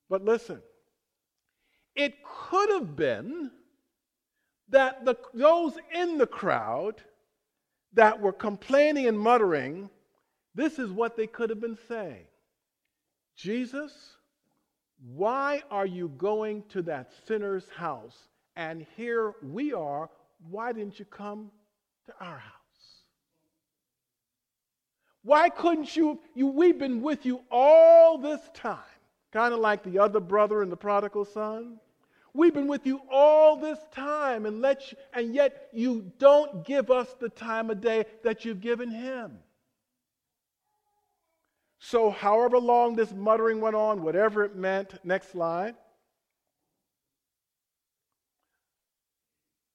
But 0.10 0.24
listen, 0.24 0.62
it 1.96 2.16
could 2.24 2.70
have 2.72 2.96
been 2.96 3.52
that 4.70 5.06
the, 5.06 5.18
those 5.34 5.74
in 5.94 6.18
the 6.18 6.28
crowd 6.28 6.96
that 7.94 8.20
were 8.20 8.34
complaining 8.34 9.08
and 9.08 9.20
muttering, 9.20 9.90
this 10.56 10.80
is 10.80 10.92
what 10.92 11.16
they 11.16 11.28
could 11.28 11.50
have 11.50 11.62
been 11.62 11.78
saying 11.88 12.26
Jesus, 13.36 14.16
why 15.14 15.62
are 15.70 15.86
you 15.86 16.10
going 16.18 16.64
to 16.70 16.82
that 16.84 17.12
sinner's 17.28 17.70
house? 17.70 18.18
And 18.56 18.86
here 18.96 19.36
we 19.44 19.74
are. 19.74 20.10
Why 20.50 20.72
didn't 20.74 20.98
you 20.98 21.06
come 21.06 21.52
to 22.08 22.14
our 22.20 22.38
house. 22.38 22.54
Why 25.24 25.50
couldn't 25.50 25.96
you, 25.96 26.20
you? 26.34 26.48
We've 26.48 26.80
been 26.80 27.02
with 27.02 27.26
you 27.26 27.42
all 27.52 28.18
this 28.18 28.40
time, 28.54 28.78
kind 29.38 29.54
of 29.54 29.60
like 29.60 29.84
the 29.84 30.00
other 30.00 30.20
brother 30.20 30.64
and 30.64 30.72
the 30.72 30.76
prodigal 30.76 31.24
son. 31.24 31.80
We've 32.34 32.56
been 32.56 32.68
with 32.68 32.88
you 32.88 33.02
all 33.12 33.56
this 33.56 33.78
time, 33.92 34.48
and 34.48 34.62
let 34.62 34.92
you, 34.92 34.98
and 35.14 35.36
yet 35.36 35.70
you 35.72 36.12
don't 36.18 36.66
give 36.66 36.90
us 36.90 37.08
the 37.20 37.30
time 37.30 37.70
of 37.70 37.80
day 37.80 38.06
that 38.24 38.46
you've 38.46 38.62
given 38.62 38.90
him. 38.90 39.38
So, 41.78 42.10
however 42.10 42.58
long 42.58 42.96
this 42.96 43.14
muttering 43.14 43.62
went 43.62 43.76
on, 43.76 44.02
whatever 44.02 44.44
it 44.44 44.56
meant, 44.56 44.96
next 45.04 45.32
slide. 45.32 45.76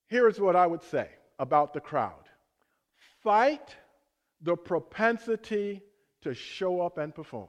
Here's 0.09 0.41
what 0.41 0.57
I 0.57 0.67
would 0.67 0.83
say 0.83 1.09
about 1.39 1.73
the 1.73 1.81
crowd 1.81 2.25
fight 3.23 3.77
the 4.41 4.57
propensity 4.57 5.83
to 6.23 6.35
show 6.35 6.81
up 6.81 6.99
and 6.99 7.15
perform. 7.15 7.47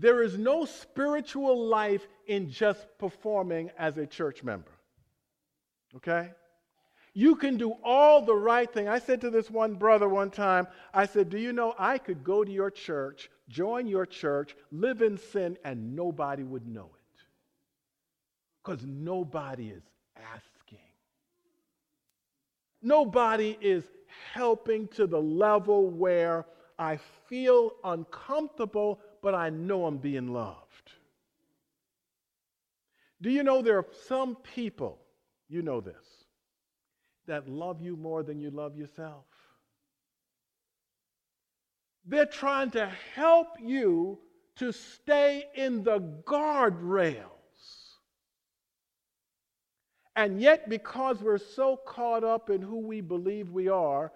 There 0.00 0.22
is 0.22 0.38
no 0.38 0.64
spiritual 0.64 1.66
life 1.66 2.08
in 2.26 2.50
just 2.50 2.86
performing 2.98 3.70
as 3.76 3.98
a 3.98 4.06
church 4.06 4.42
member. 4.42 4.70
Okay? 5.96 6.30
You 7.12 7.36
can 7.36 7.58
do 7.58 7.74
all 7.84 8.22
the 8.22 8.34
right 8.34 8.72
thing. 8.72 8.88
I 8.88 8.98
said 8.98 9.20
to 9.20 9.30
this 9.30 9.50
one 9.50 9.74
brother 9.74 10.08
one 10.08 10.30
time, 10.30 10.68
I 10.94 11.04
said, 11.04 11.28
Do 11.28 11.36
you 11.36 11.52
know 11.52 11.74
I 11.78 11.98
could 11.98 12.24
go 12.24 12.42
to 12.42 12.50
your 12.50 12.70
church, 12.70 13.30
join 13.50 13.86
your 13.86 14.06
church, 14.06 14.56
live 14.72 15.02
in 15.02 15.18
sin, 15.18 15.58
and 15.64 15.94
nobody 15.94 16.44
would 16.44 16.66
know 16.66 16.86
it? 16.86 17.24
Because 18.64 18.82
nobody 18.86 19.68
is 19.68 19.82
asking. 20.16 20.78
Nobody 22.80 23.58
is 23.60 23.84
helping 24.32 24.88
to 24.88 25.06
the 25.06 25.20
level 25.20 25.90
where 25.90 26.46
I 26.78 26.98
feel 27.26 27.72
uncomfortable, 27.84 29.00
but 29.22 29.34
I 29.34 29.50
know 29.50 29.86
I'm 29.86 29.98
being 29.98 30.32
loved. 30.32 30.92
Do 33.22 33.30
you 33.30 33.42
know 33.42 33.60
there 33.60 33.78
are 33.78 33.86
some 34.08 34.36
people, 34.36 34.98
you 35.48 35.62
know 35.62 35.80
this, 35.80 36.24
that 37.26 37.48
love 37.48 37.80
you 37.80 37.96
more 37.96 38.22
than 38.22 38.40
you 38.40 38.50
love 38.50 38.76
yourself? 38.76 39.24
They're 42.06 42.26
trying 42.26 42.70
to 42.72 42.90
help 43.14 43.48
you 43.62 44.18
to 44.56 44.72
stay 44.72 45.44
in 45.54 45.84
the 45.84 46.00
guardrails. 46.24 47.24
And 50.16 50.40
yet, 50.40 50.68
because 50.68 51.22
we're 51.22 51.38
so 51.38 51.78
caught 51.86 52.24
up 52.24 52.50
in 52.50 52.60
who 52.60 52.78
we 52.78 53.00
believe 53.00 53.50
we 53.50 53.68
are, 53.68 54.12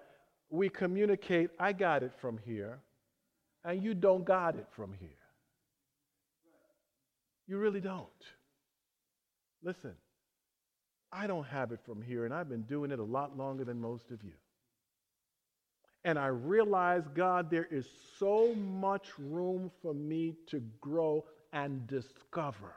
we 0.50 0.68
communicate, 0.68 1.50
I 1.58 1.72
got 1.72 2.02
it 2.02 2.12
from 2.20 2.38
here, 2.44 2.80
and 3.64 3.83
you 3.83 3.94
don't 3.94 4.24
got 4.24 4.57
it 4.57 4.66
from 4.70 4.92
here. 4.98 5.09
You 7.46 7.59
really 7.59 7.81
don't. 7.81 8.09
Listen, 9.62 9.94
I 11.12 11.27
don't 11.27 11.46
have 11.46 11.72
it 11.72 11.81
from 11.85 12.03
here, 12.03 12.24
and 12.24 12.35
I've 12.35 12.48
been 12.48 12.62
doing 12.62 12.90
it 12.90 12.98
a 12.98 13.05
lot 13.05 13.37
longer 13.37 13.64
than 13.64 13.81
most 13.81 14.11
of 14.11 14.22
you. 14.22 14.33
And 16.05 16.18
I 16.18 16.27
realize, 16.27 17.05
God, 17.14 17.50
there 17.50 17.66
is 17.70 17.87
so 18.18 18.55
much 18.55 19.09
room 19.18 19.70
for 19.81 19.94
me 19.94 20.35
to 20.48 20.61
grow 20.81 21.24
and 21.53 21.87
discover. 21.87 22.74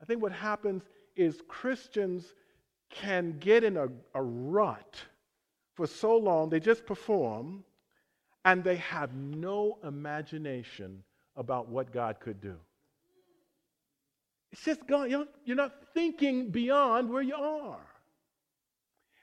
I 0.00 0.04
think 0.04 0.22
what 0.22 0.32
happens 0.32 0.82
is 1.16 1.42
Christians 1.48 2.34
can 2.90 3.36
get 3.40 3.64
in 3.64 3.76
a, 3.76 3.88
a 4.14 4.22
rut 4.22 4.96
for 5.74 5.86
so 5.86 6.16
long, 6.16 6.50
they 6.50 6.60
just 6.60 6.84
perform, 6.84 7.64
and 8.44 8.64
they 8.64 8.76
have 8.76 9.14
no 9.14 9.78
imagination 9.84 11.02
about 11.36 11.68
what 11.68 11.92
God 11.92 12.20
could 12.20 12.40
do. 12.40 12.56
It's 14.52 14.64
just 14.64 14.86
gone. 14.86 15.10
You're 15.10 15.56
not 15.56 15.72
thinking 15.94 16.50
beyond 16.50 17.10
where 17.10 17.22
you 17.22 17.36
are. 17.36 17.86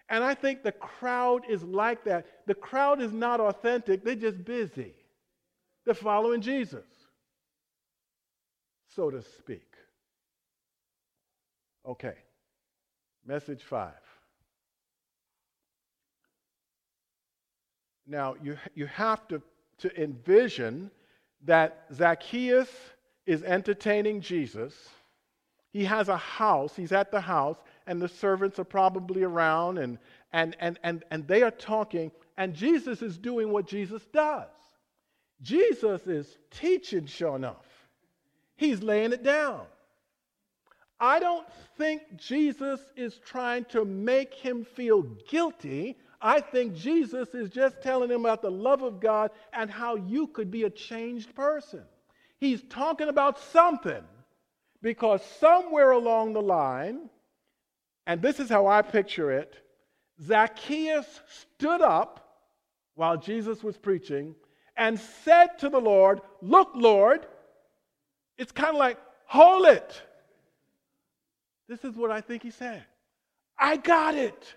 And 0.10 0.24
I 0.24 0.36
think 0.36 0.64
the 0.64 0.72
crowd 0.72 1.44
is 1.50 1.64
like 1.64 2.06
that. 2.06 2.26
The 2.46 2.56
crowd 2.56 3.02
is 3.02 3.12
not 3.12 3.42
authentic, 3.42 4.06
they're 4.06 4.16
just 4.16 4.46
busy. 4.46 4.94
They're 5.86 5.94
following 5.94 6.42
Jesus, 6.42 6.86
so 8.94 9.10
to 9.10 9.22
speak. 9.22 9.74
Okay, 11.86 12.16
message 13.26 13.64
five. 13.64 13.94
Now, 18.08 18.36
you, 18.42 18.58
you 18.74 18.86
have 18.88 19.28
to, 19.28 19.42
to 19.80 20.02
envision 20.02 20.90
that 21.46 21.86
Zacchaeus 21.94 22.70
is 23.26 23.44
entertaining 23.44 24.22
Jesus. 24.22 24.74
He 25.72 25.84
has 25.84 26.08
a 26.08 26.18
house, 26.18 26.76
he's 26.76 26.94
at 26.94 27.12
the 27.12 27.22
house, 27.22 27.58
and 27.86 28.02
the 28.02 28.08
servants 28.08 28.58
are 28.60 28.64
probably 28.64 29.24
around, 29.24 29.78
and, 29.78 30.00
and, 30.32 30.56
and, 30.60 30.80
and, 30.84 31.04
and 31.12 31.28
they 31.28 31.44
are 31.44 31.52
talking, 31.52 32.12
and 32.38 32.54
Jesus 32.54 33.02
is 33.02 33.18
doing 33.18 33.52
what 33.52 33.68
Jesus 33.68 34.04
does. 34.14 34.48
Jesus 35.42 36.08
is 36.08 36.38
teaching, 36.50 37.06
sure 37.06 37.36
enough. 37.36 37.66
He's 38.56 38.82
laying 38.82 39.12
it 39.14 39.24
down. 39.24 39.62
I 41.00 41.20
don't 41.20 41.46
think 41.78 42.02
Jesus 42.16 42.80
is 42.96 43.20
trying 43.24 43.66
to 43.66 43.86
make 43.86 44.34
him 44.34 44.66
feel 44.66 45.04
guilty 45.30 45.98
I 46.22 46.42
think 46.42 46.76
Jesus 46.76 47.36
is 47.36 47.50
just 47.50 47.82
telling 47.82 48.10
him 48.10 48.22
about 48.22 48.42
the 48.42 48.52
love 48.52 48.82
of 48.82 49.00
God 49.00 49.32
and 49.54 49.70
how 49.70 49.96
you 49.96 50.28
could 50.28 50.50
be 50.50 50.64
a 50.64 50.70
changed 50.70 51.36
person. 51.36 51.84
He's 52.40 52.64
talking 52.64 53.08
about 53.08 53.40
something 53.40 54.04
because 54.82 55.24
somewhere 55.40 55.92
along 55.92 56.34
the 56.34 56.42
line, 56.42 57.10
and 58.06 58.22
this 58.22 58.40
is 58.40 58.50
how 58.50 58.68
I 58.68 58.82
picture 58.82 59.32
it 59.32 59.56
Zacchaeus 60.22 61.06
stood 61.28 61.82
up 61.82 62.44
while 62.96 63.18
Jesus 63.18 63.64
was 63.64 63.78
preaching 63.78 64.34
and 64.76 65.00
said 65.00 65.60
to 65.60 65.70
the 65.70 65.80
Lord, 65.80 66.22
Look, 66.42 66.72
Lord, 66.74 67.26
it's 68.38 68.52
kind 68.52 68.70
of 68.70 68.78
like, 68.78 68.98
hold 69.26 69.68
it. 69.68 70.02
This 71.68 71.84
is 71.84 71.96
what 71.96 72.12
I 72.12 72.22
think 72.22 72.44
he 72.44 72.52
said. 72.52 72.86
I 73.58 73.78
got 73.78 74.16
it. 74.16 74.56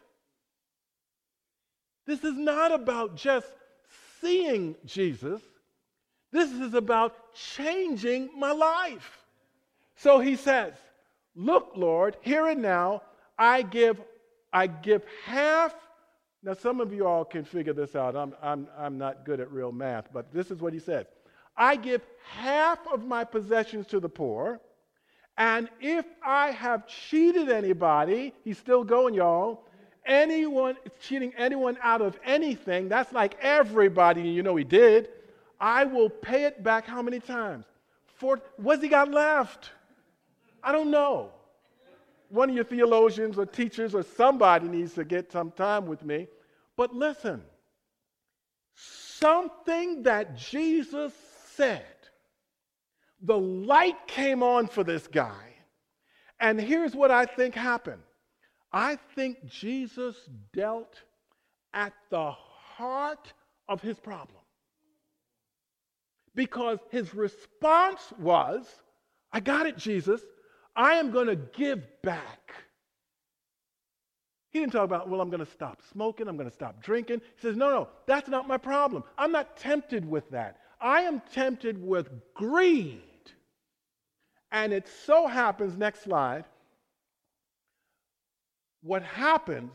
This 2.11 2.25
is 2.25 2.37
not 2.37 2.73
about 2.73 3.15
just 3.15 3.47
seeing 4.21 4.75
Jesus. 4.85 5.41
This 6.33 6.51
is 6.51 6.75
about 6.75 7.15
changing 7.35 8.31
my 8.37 8.51
life. 8.51 9.21
So 9.95 10.19
he 10.19 10.35
says, 10.35 10.73
Look, 11.37 11.71
Lord, 11.77 12.17
here 12.23 12.49
and 12.49 12.61
now, 12.61 13.03
I 13.39 13.63
give, 13.63 14.01
I 14.53 14.67
give 14.67 15.05
half. 15.25 15.73
Now, 16.43 16.55
some 16.55 16.81
of 16.81 16.93
you 16.93 17.07
all 17.07 17.25
can 17.25 17.45
figure 17.45 17.75
this 17.75 17.95
out. 17.95 18.17
I'm, 18.17 18.35
I'm, 18.43 18.67
I'm 18.77 18.99
not 18.99 19.25
good 19.25 19.39
at 19.39 19.53
real 19.53 19.71
math, 19.71 20.13
but 20.13 20.33
this 20.33 20.51
is 20.51 20.61
what 20.61 20.73
he 20.73 20.81
says 20.81 21.07
I 21.57 21.77
give 21.77 22.03
half 22.29 22.81
of 22.93 23.05
my 23.07 23.23
possessions 23.23 23.87
to 23.87 24.01
the 24.01 24.09
poor. 24.09 24.61
And 25.39 25.69
if 25.81 26.07
I 26.27 26.51
have 26.51 26.89
cheated 26.89 27.51
anybody, 27.51 28.35
he's 28.43 28.59
still 28.59 28.83
going, 28.83 29.15
y'all, 29.15 29.65
anyone 30.11 30.77
cheating 31.01 31.33
anyone 31.39 31.79
out 31.83 32.03
of 32.03 32.19
anything, 32.25 32.89
that's 32.89 33.13
like 33.13 33.39
everybody, 33.41 34.23
you 34.23 34.43
know 34.43 34.57
he 34.57 34.65
did. 34.65 35.09
I 35.59 35.85
will 35.85 36.11
pay 36.11 36.45
it 36.45 36.63
back 36.63 36.85
how 36.87 37.01
many 37.01 37.21
times? 37.21 37.65
What's 38.57 38.83
he 38.83 38.89
got 38.89 39.11
left? 39.11 39.71
I 40.63 40.73
don't 40.73 40.91
know. 40.91 41.31
One 42.29 42.51
of 42.51 42.55
your 42.55 42.65
theologians 42.65 43.39
or 43.39 43.47
teachers 43.47 43.95
or 43.95 44.03
somebody 44.03 44.69
needs 44.69 44.95
to 44.95 45.05
get 45.05 45.33
some 45.33 45.51
time 45.53 45.87
with 45.87 46.05
me. 46.05 46.29
But 46.77 46.95
listen, 46.95 47.43
something 48.75 50.03
that 50.03 50.37
Jesus 50.37 51.13
said, 51.55 51.85
the 53.23 53.39
light 53.39 54.07
came 54.07 54.43
on 54.43 54.67
for 54.67 54.85
this 54.85 55.07
guy. 55.07 55.55
And 56.39 56.61
here's 56.61 56.95
what 56.95 57.11
I 57.11 57.27
think 57.27 57.55
happened 57.55 58.03
I 58.73 58.97
think 59.15 59.47
Jesus 59.47 60.17
dealt 60.53 60.95
at 61.75 61.93
the 62.11 62.31
heart 62.31 63.33
of 63.69 63.81
his 63.81 63.99
problem. 63.99 64.39
Because 66.35 66.79
his 66.91 67.15
response 67.15 68.13
was, 68.19 68.67
I 69.33 69.41
got 69.41 69.67
it, 69.67 69.77
Jesus. 69.77 70.21
I 70.77 70.95
am 70.95 71.11
going 71.11 71.27
to 71.27 71.37
give 71.37 71.83
back. 72.03 72.53
He 74.51 74.61
didn't 74.61 74.73
talk 74.73 74.85
about, 74.85 75.09
well, 75.09 75.21
I'm 75.21 75.31
going 75.31 75.45
to 75.45 75.51
stop 75.51 75.81
smoking, 75.93 76.27
I'm 76.27 76.37
going 76.37 76.49
to 76.49 76.55
stop 76.55 76.83
drinking. 76.83 77.21
He 77.37 77.43
says, 77.43 77.57
no, 77.57 77.71
no, 77.71 77.89
that's 78.07 78.29
not 78.29 78.49
my 78.49 78.57
problem. 78.57 79.05
I'm 79.17 79.31
not 79.31 79.57
tempted 79.57 80.09
with 80.09 80.29
that. 80.31 80.59
I 80.81 81.03
am 81.03 81.23
tempted 81.33 81.81
with 81.81 82.09
greed. 82.35 83.03
And 84.51 84.73
it 84.73 84.89
so 85.07 85.29
happens, 85.29 85.77
next 85.77 86.03
slide, 86.03 86.45
what 88.83 89.03
happens 89.03 89.73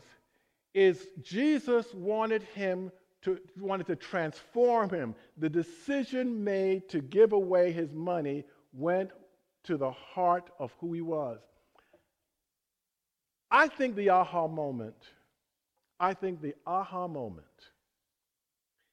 is 0.74 1.06
Jesus 1.22 1.92
wanted 1.94 2.42
him 2.42 2.90
to 3.22 3.38
wanted 3.58 3.86
to 3.86 3.96
transform 3.96 4.90
him. 4.90 5.14
The 5.38 5.48
decision 5.48 6.44
made 6.44 6.88
to 6.90 7.00
give 7.00 7.32
away 7.32 7.72
his 7.72 7.92
money 7.92 8.44
went 8.72 9.10
to 9.64 9.76
the 9.76 9.90
heart 9.90 10.50
of 10.58 10.72
who 10.78 10.92
he 10.92 11.00
was. 11.00 11.40
I 13.50 13.68
think 13.68 13.96
the 13.96 14.10
aha 14.10 14.46
moment, 14.48 14.96
I 15.98 16.14
think 16.14 16.40
the 16.40 16.54
aha 16.66 17.08
moment 17.08 17.46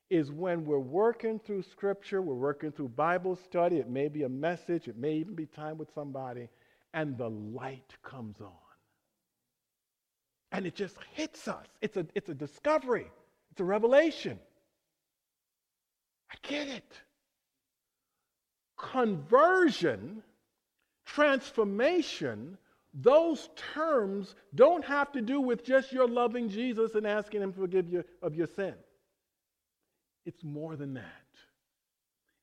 is 0.10 0.32
when 0.32 0.63
we're 0.63 0.80
working 0.80 1.39
through 1.39 1.63
scripture, 1.63 2.21
we're 2.21 2.36
working 2.36 2.71
through 2.71 2.89
Bible 2.89 3.36
study, 3.36 3.78
it 3.78 3.89
may 3.89 4.08
be 4.08 4.23
a 4.23 4.30
message, 4.30 4.88
it 4.88 4.97
may 4.97 5.13
even 5.13 5.34
be 5.34 5.47
time 5.47 5.78
with 5.78 5.89
somebody, 5.93 6.49
and 6.93 7.17
the 7.17 7.30
light 7.30 7.93
comes 8.04 8.39
on 8.39 8.62
and 10.53 10.67
it 10.67 10.75
just 10.75 10.95
hits 11.13 11.47
us. 11.47 11.65
It's 11.81 11.97
a, 11.97 12.05
it's 12.13 12.29
a 12.29 12.33
discovery, 12.33 13.07
it's 13.51 13.59
a 13.59 13.65
revelation. 13.65 14.39
I 16.31 16.35
get 16.47 16.67
it. 16.67 16.93
Conversion, 18.77 20.23
transformation, 21.05 22.57
those 22.93 23.49
terms 23.73 24.35
don't 24.53 24.85
have 24.85 25.11
to 25.13 25.21
do 25.21 25.41
with 25.41 25.65
just 25.65 25.91
your 25.91 26.07
loving 26.07 26.49
Jesus 26.49 26.95
and 26.95 27.07
asking 27.07 27.41
Him 27.41 27.53
to 27.53 27.59
forgive 27.59 27.89
you 27.89 28.03
of 28.21 28.35
your 28.35 28.47
sin. 28.47 28.75
It's 30.25 30.43
more 30.43 30.75
than 30.75 30.93
that. 30.93 31.03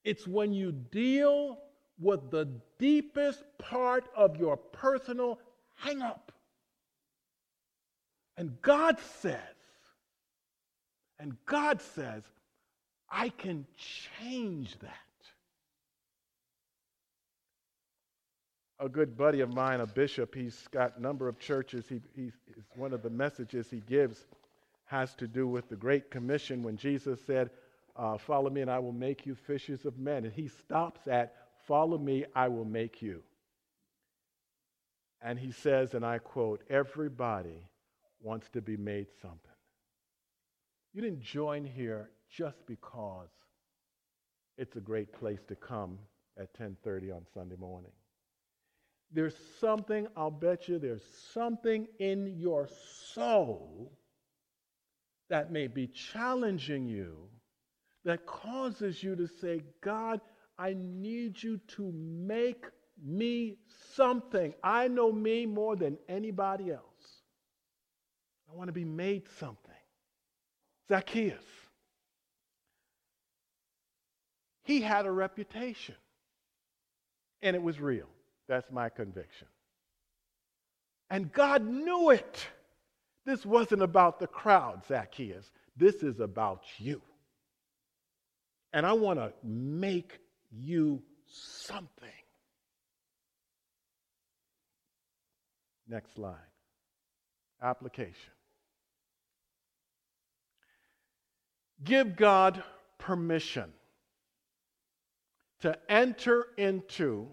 It's 0.04 0.26
when 0.26 0.52
you 0.52 0.72
deal 0.72 1.58
with 1.98 2.30
the 2.30 2.48
deepest 2.78 3.44
part 3.58 4.08
of 4.16 4.36
your 4.36 4.56
personal 4.56 5.38
hang 5.76 6.02
up. 6.02 6.32
And 8.40 8.56
God 8.62 8.96
says, 9.20 9.36
and 11.18 11.36
God 11.44 11.82
says, 11.82 12.22
I 13.10 13.28
can 13.28 13.66
change 14.18 14.78
that. 14.78 14.94
A 18.78 18.88
good 18.88 19.14
buddy 19.14 19.40
of 19.40 19.52
mine, 19.52 19.80
a 19.80 19.86
bishop, 19.86 20.34
he's 20.34 20.66
got 20.70 20.96
a 20.96 21.02
number 21.02 21.28
of 21.28 21.38
churches. 21.38 21.84
He, 21.86 22.00
he, 22.16 22.32
one 22.76 22.94
of 22.94 23.02
the 23.02 23.10
messages 23.10 23.66
he 23.70 23.82
gives 23.86 24.24
has 24.86 25.14
to 25.16 25.26
do 25.26 25.46
with 25.46 25.68
the 25.68 25.76
Great 25.76 26.10
Commission 26.10 26.62
when 26.62 26.78
Jesus 26.78 27.20
said, 27.26 27.50
uh, 27.94 28.16
Follow 28.16 28.48
me, 28.48 28.62
and 28.62 28.70
I 28.70 28.78
will 28.78 28.92
make 28.92 29.26
you 29.26 29.34
fishers 29.34 29.84
of 29.84 29.98
men. 29.98 30.24
And 30.24 30.32
he 30.32 30.48
stops 30.48 31.06
at, 31.08 31.34
Follow 31.66 31.98
me, 31.98 32.24
I 32.34 32.48
will 32.48 32.64
make 32.64 33.02
you. 33.02 33.22
And 35.20 35.38
he 35.38 35.52
says, 35.52 35.92
and 35.92 36.06
I 36.06 36.16
quote, 36.16 36.62
Everybody 36.70 37.66
wants 38.20 38.48
to 38.50 38.60
be 38.60 38.76
made 38.76 39.06
something. 39.20 39.38
You 40.92 41.02
didn't 41.02 41.22
join 41.22 41.64
here 41.64 42.10
just 42.28 42.66
because 42.66 43.28
it's 44.58 44.76
a 44.76 44.80
great 44.80 45.12
place 45.12 45.40
to 45.48 45.56
come 45.56 45.98
at 46.38 46.52
10:30 46.54 47.12
on 47.12 47.26
Sunday 47.32 47.56
morning. 47.56 47.92
There's 49.12 49.36
something, 49.58 50.06
I'll 50.16 50.30
bet 50.30 50.68
you 50.68 50.78
there's 50.78 51.04
something 51.32 51.88
in 51.98 52.38
your 52.38 52.68
soul 53.12 53.92
that 55.28 55.50
may 55.50 55.66
be 55.66 55.86
challenging 55.88 56.86
you 56.86 57.28
that 58.04 58.26
causes 58.26 59.02
you 59.02 59.16
to 59.16 59.26
say, 59.26 59.62
God, 59.80 60.20
I 60.58 60.74
need 60.74 61.42
you 61.42 61.58
to 61.68 61.90
make 61.92 62.66
me 63.02 63.56
something. 63.94 64.54
I 64.62 64.88
know 64.88 65.10
me 65.10 65.46
more 65.46 65.76
than 65.76 65.98
anybody 66.08 66.72
else. 66.72 66.89
I 68.50 68.56
want 68.56 68.68
to 68.68 68.72
be 68.72 68.84
made 68.84 69.22
something. 69.38 69.56
Zacchaeus. 70.88 71.44
He 74.64 74.80
had 74.80 75.06
a 75.06 75.10
reputation, 75.10 75.94
and 77.42 77.54
it 77.54 77.62
was 77.62 77.80
real. 77.80 78.08
That's 78.48 78.70
my 78.70 78.88
conviction. 78.88 79.46
And 81.10 81.32
God 81.32 81.66
knew 81.66 82.10
it. 82.10 82.46
This 83.26 83.44
wasn't 83.44 83.82
about 83.82 84.18
the 84.18 84.26
crowd, 84.26 84.82
Zacchaeus. 84.86 85.50
This 85.76 85.96
is 85.96 86.20
about 86.20 86.62
you. 86.78 87.00
And 88.72 88.86
I 88.86 88.92
want 88.92 89.18
to 89.18 89.32
make 89.42 90.18
you 90.50 91.02
something. 91.26 92.08
Next 95.88 96.14
slide. 96.14 96.36
Application. 97.60 98.32
Give 101.82 102.14
God 102.16 102.62
permission 102.98 103.72
to 105.60 105.78
enter 105.90 106.46
into 106.56 107.28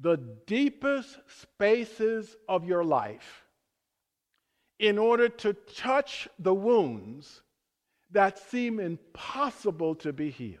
the 0.00 0.16
deepest 0.46 1.18
spaces 1.40 2.36
of 2.48 2.64
your 2.64 2.84
life 2.84 3.44
in 4.78 4.98
order 4.98 5.28
to 5.28 5.52
touch 5.52 6.28
the 6.38 6.54
wounds 6.54 7.42
that 8.10 8.38
seem 8.38 8.80
impossible 8.80 9.94
to 9.96 10.12
be 10.12 10.30
healed. 10.30 10.60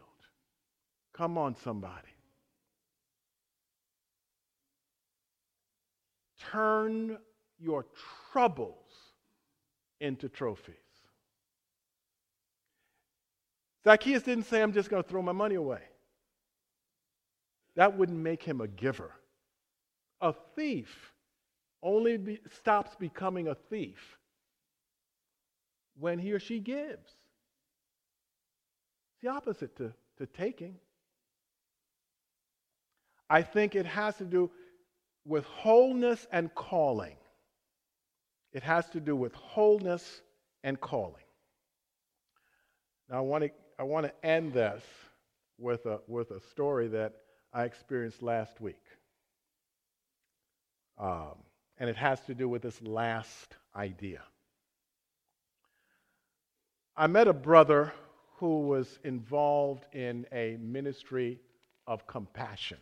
Come 1.12 1.38
on, 1.38 1.56
somebody. 1.56 2.08
Turn 6.50 7.18
your 7.58 7.86
troubles 8.32 8.92
into 10.00 10.28
trophies. 10.28 10.74
Zacchaeus 13.84 14.22
didn't 14.22 14.44
say, 14.44 14.62
I'm 14.62 14.72
just 14.72 14.88
going 14.88 15.02
to 15.02 15.08
throw 15.08 15.22
my 15.22 15.32
money 15.32 15.56
away. 15.56 15.82
That 17.76 17.96
wouldn't 17.96 18.18
make 18.18 18.42
him 18.42 18.60
a 18.60 18.68
giver. 18.68 19.12
A 20.20 20.32
thief 20.56 21.12
only 21.82 22.16
be, 22.16 22.40
stops 22.56 22.94
becoming 22.96 23.48
a 23.48 23.54
thief 23.54 24.16
when 25.98 26.18
he 26.18 26.32
or 26.32 26.38
she 26.38 26.60
gives. 26.60 27.10
It's 29.12 29.22
the 29.22 29.28
opposite 29.28 29.76
to, 29.76 29.92
to 30.18 30.26
taking. 30.26 30.76
I 33.28 33.42
think 33.42 33.74
it 33.74 33.86
has 33.86 34.16
to 34.16 34.24
do 34.24 34.50
with 35.26 35.44
wholeness 35.44 36.26
and 36.32 36.54
calling. 36.54 37.16
It 38.52 38.62
has 38.62 38.88
to 38.90 39.00
do 39.00 39.16
with 39.16 39.34
wholeness 39.34 40.22
and 40.62 40.80
calling. 40.80 41.24
Now, 43.10 43.18
I 43.18 43.20
want 43.20 43.44
to, 43.44 43.50
I 43.78 43.82
want 43.82 44.06
to 44.06 44.26
end 44.26 44.52
this 44.52 44.82
with 45.58 45.86
a, 45.86 46.00
with 46.06 46.30
a 46.30 46.40
story 46.40 46.88
that 46.88 47.14
I 47.52 47.64
experienced 47.64 48.22
last 48.22 48.60
week. 48.60 48.82
Um, 50.98 51.34
and 51.78 51.90
it 51.90 51.96
has 51.96 52.20
to 52.26 52.34
do 52.34 52.48
with 52.48 52.62
this 52.62 52.80
last 52.82 53.56
idea. 53.74 54.22
I 56.96 57.08
met 57.08 57.26
a 57.26 57.32
brother 57.32 57.92
who 58.36 58.68
was 58.68 58.98
involved 59.02 59.86
in 59.92 60.26
a 60.32 60.56
ministry 60.60 61.40
of 61.86 62.06
compassion 62.06 62.78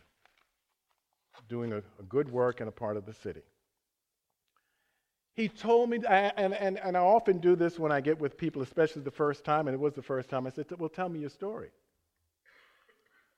doing 1.49 1.73
a, 1.73 1.77
a 1.77 2.03
good 2.07 2.31
work 2.31 2.61
in 2.61 2.67
a 2.67 2.71
part 2.71 2.97
of 2.97 3.05
the 3.05 3.13
city. 3.13 3.41
He 5.35 5.49
told 5.49 5.89
me, 5.89 5.99
and, 6.07 6.53
and, 6.53 6.77
and 6.77 6.95
I 6.95 6.99
often 6.99 7.39
do 7.39 7.55
this 7.55 7.79
when 7.79 7.91
I 7.91 8.01
get 8.01 8.19
with 8.19 8.37
people, 8.37 8.61
especially 8.61 9.01
the 9.01 9.11
first 9.11 9.43
time, 9.43 9.67
and 9.67 9.73
it 9.73 9.79
was 9.79 9.93
the 9.93 10.01
first 10.03 10.29
time. 10.29 10.45
I 10.45 10.51
said, 10.51 10.67
Well, 10.77 10.89
tell 10.89 11.09
me 11.09 11.19
your 11.19 11.29
story. 11.29 11.71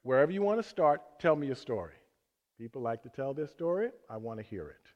Wherever 0.03 0.31
you 0.31 0.41
want 0.41 0.61
to 0.61 0.67
start, 0.67 1.01
tell 1.19 1.35
me 1.35 1.47
your 1.47 1.55
story. 1.55 1.93
People 2.57 2.81
like 2.81 3.03
to 3.03 3.09
tell 3.09 3.33
their 3.33 3.47
story. 3.47 3.89
I 4.09 4.17
want 4.17 4.39
to 4.39 4.45
hear 4.45 4.67
it. 4.67 4.91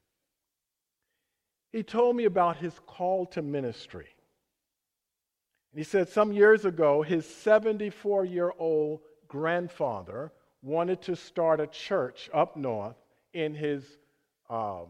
He 1.72 1.82
told 1.82 2.16
me 2.16 2.24
about 2.24 2.56
his 2.56 2.78
call 2.86 3.26
to 3.26 3.42
ministry. 3.42 4.08
And 5.72 5.78
he 5.78 5.84
said 5.84 6.08
some 6.08 6.32
years 6.32 6.64
ago, 6.64 7.02
his 7.02 7.26
74 7.26 8.24
year 8.24 8.52
old 8.58 9.00
grandfather 9.28 10.32
wanted 10.62 11.00
to 11.02 11.16
start 11.16 11.60
a 11.60 11.66
church 11.66 12.28
up 12.34 12.56
north 12.56 12.96
in 13.32 13.54
his 13.54 13.84
um, 14.50 14.88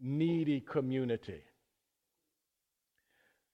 needy 0.00 0.60
community. 0.60 1.42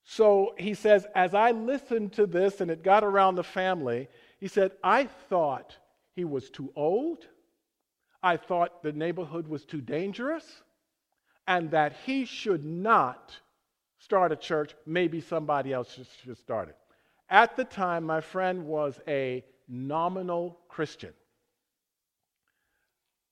So 0.04 0.54
he 0.56 0.74
says, 0.74 1.06
as 1.14 1.35
I 1.35 1.50
listened 1.50 2.12
to 2.12 2.26
this 2.26 2.61
and 2.61 2.70
it 2.70 2.85
got 2.85 3.02
around 3.02 3.35
the 3.35 3.42
family, 3.42 4.09
he 4.38 4.46
said, 4.46 4.72
I 4.85 5.04
thought 5.04 5.76
he 6.14 6.24
was 6.24 6.48
too 6.48 6.72
old. 6.76 7.26
I 8.22 8.37
thought 8.37 8.82
the 8.82 8.92
neighborhood 8.92 9.48
was 9.48 9.64
too 9.64 9.80
dangerous 9.80 10.62
and 11.48 11.70
that 11.72 11.94
he 12.04 12.24
should 12.24 12.64
not 12.64 13.37
start 13.98 14.32
a 14.32 14.37
church. 14.37 14.74
Maybe 14.87 15.20
somebody 15.20 15.72
else 15.72 15.98
should 16.22 16.38
start 16.38 16.68
it. 16.68 16.76
At 17.28 17.56
the 17.56 17.64
time, 17.64 18.04
my 18.04 18.20
friend 18.20 18.66
was 18.66 19.00
a 19.09 19.44
nominal 19.68 20.59
Christian. 20.68 21.12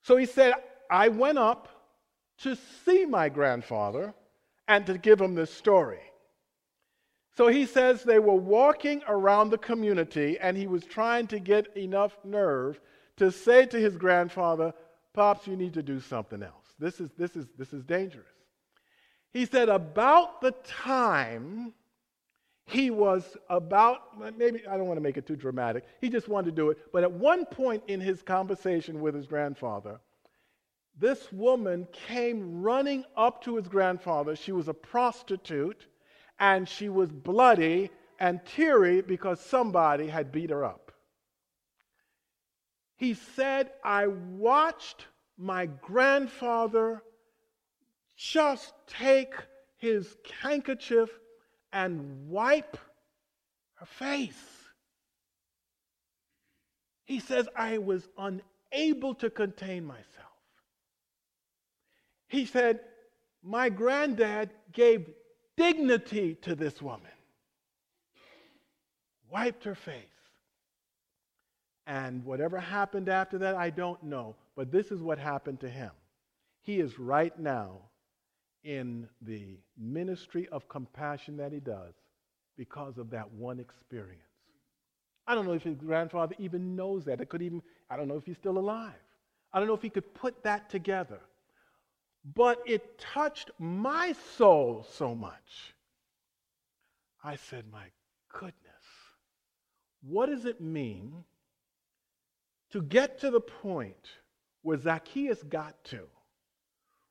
So 0.02 0.16
he 0.16 0.26
said, 0.26 0.54
I 0.90 1.08
went 1.08 1.38
up 1.38 1.68
to 2.38 2.56
see 2.84 3.04
my 3.04 3.28
grandfather 3.28 4.14
and 4.68 4.86
to 4.86 4.98
give 4.98 5.20
him 5.20 5.34
this 5.34 5.52
story. 5.52 6.00
So 7.36 7.48
he 7.48 7.66
says 7.66 8.02
they 8.02 8.18
were 8.18 8.34
walking 8.34 9.02
around 9.08 9.50
the 9.50 9.58
community 9.58 10.38
and 10.38 10.56
he 10.56 10.66
was 10.66 10.84
trying 10.84 11.26
to 11.28 11.38
get 11.38 11.76
enough 11.76 12.16
nerve 12.24 12.80
to 13.16 13.30
say 13.30 13.66
to 13.66 13.78
his 13.78 13.96
grandfather, 13.96 14.72
Pops, 15.12 15.46
you 15.46 15.56
need 15.56 15.74
to 15.74 15.82
do 15.82 16.00
something 16.00 16.42
else. 16.42 16.66
This 16.78 17.00
is, 17.00 17.10
this 17.16 17.36
is, 17.36 17.46
this 17.56 17.72
is 17.72 17.84
dangerous. 17.84 18.26
He 19.32 19.46
said, 19.46 19.68
about 19.68 20.40
the 20.40 20.52
time 20.64 21.72
he 22.66 22.90
was 22.90 23.36
about, 23.50 24.36
maybe, 24.36 24.66
I 24.66 24.76
don't 24.76 24.86
want 24.86 24.96
to 24.96 25.02
make 25.02 25.16
it 25.16 25.26
too 25.26 25.36
dramatic. 25.36 25.84
He 26.00 26.08
just 26.08 26.28
wanted 26.28 26.46
to 26.46 26.52
do 26.52 26.70
it. 26.70 26.78
But 26.92 27.02
at 27.02 27.12
one 27.12 27.44
point 27.44 27.82
in 27.88 28.00
his 28.00 28.22
conversation 28.22 29.00
with 29.00 29.14
his 29.14 29.26
grandfather, 29.26 30.00
this 30.98 31.32
woman 31.32 31.88
came 31.92 32.62
running 32.62 33.04
up 33.16 33.42
to 33.44 33.56
his 33.56 33.68
grandfather. 33.68 34.36
She 34.36 34.52
was 34.52 34.68
a 34.68 34.74
prostitute 34.74 35.86
and 36.38 36.68
she 36.68 36.88
was 36.88 37.10
bloody 37.10 37.90
and 38.20 38.40
teary 38.44 39.02
because 39.02 39.40
somebody 39.40 40.06
had 40.06 40.30
beat 40.30 40.50
her 40.50 40.64
up. 40.64 40.92
He 42.96 43.14
said, 43.14 43.70
I 43.82 44.06
watched 44.06 45.06
my 45.36 45.66
grandfather 45.66 47.02
just 48.16 48.72
take 48.86 49.34
his 49.78 50.16
handkerchief 50.40 51.10
and 51.72 52.28
wipe 52.28 52.78
her 53.74 53.86
face. 53.86 54.64
He 57.04 57.18
says, 57.18 57.48
I 57.56 57.78
was 57.78 58.08
unable 58.16 59.14
to 59.16 59.28
contain 59.28 59.84
myself. 59.84 60.33
He 62.34 62.46
said, 62.46 62.80
My 63.44 63.68
granddad 63.68 64.50
gave 64.72 65.08
dignity 65.56 66.34
to 66.42 66.56
this 66.56 66.82
woman, 66.82 67.12
wiped 69.30 69.62
her 69.62 69.76
face. 69.76 70.02
And 71.86 72.24
whatever 72.24 72.58
happened 72.58 73.08
after 73.08 73.38
that, 73.38 73.54
I 73.54 73.70
don't 73.70 74.02
know. 74.02 74.34
But 74.56 74.72
this 74.72 74.90
is 74.90 75.00
what 75.00 75.18
happened 75.18 75.60
to 75.60 75.70
him. 75.70 75.92
He 76.62 76.80
is 76.80 76.98
right 76.98 77.38
now 77.38 77.82
in 78.64 79.08
the 79.22 79.58
ministry 79.78 80.48
of 80.50 80.68
compassion 80.68 81.36
that 81.36 81.52
he 81.52 81.60
does 81.60 81.94
because 82.56 82.98
of 82.98 83.10
that 83.10 83.30
one 83.30 83.60
experience. 83.60 84.22
I 85.28 85.36
don't 85.36 85.46
know 85.46 85.52
if 85.52 85.62
his 85.62 85.76
grandfather 85.76 86.34
even 86.40 86.74
knows 86.74 87.04
that. 87.04 87.20
It 87.20 87.28
could 87.28 87.42
even, 87.42 87.62
I 87.88 87.96
don't 87.96 88.08
know 88.08 88.16
if 88.16 88.26
he's 88.26 88.38
still 88.38 88.58
alive. 88.58 88.92
I 89.52 89.60
don't 89.60 89.68
know 89.68 89.74
if 89.74 89.82
he 89.82 89.90
could 89.90 90.14
put 90.14 90.42
that 90.42 90.68
together. 90.68 91.20
But 92.24 92.62
it 92.66 92.98
touched 92.98 93.50
my 93.58 94.14
soul 94.36 94.86
so 94.90 95.14
much. 95.14 95.74
I 97.22 97.36
said, 97.36 97.64
My 97.70 97.84
goodness, 98.32 98.54
what 100.02 100.26
does 100.26 100.46
it 100.46 100.60
mean 100.60 101.24
to 102.70 102.80
get 102.82 103.20
to 103.20 103.30
the 103.30 103.40
point 103.40 104.08
where 104.62 104.78
Zacchaeus 104.78 105.42
got 105.42 105.82
to, 105.84 106.00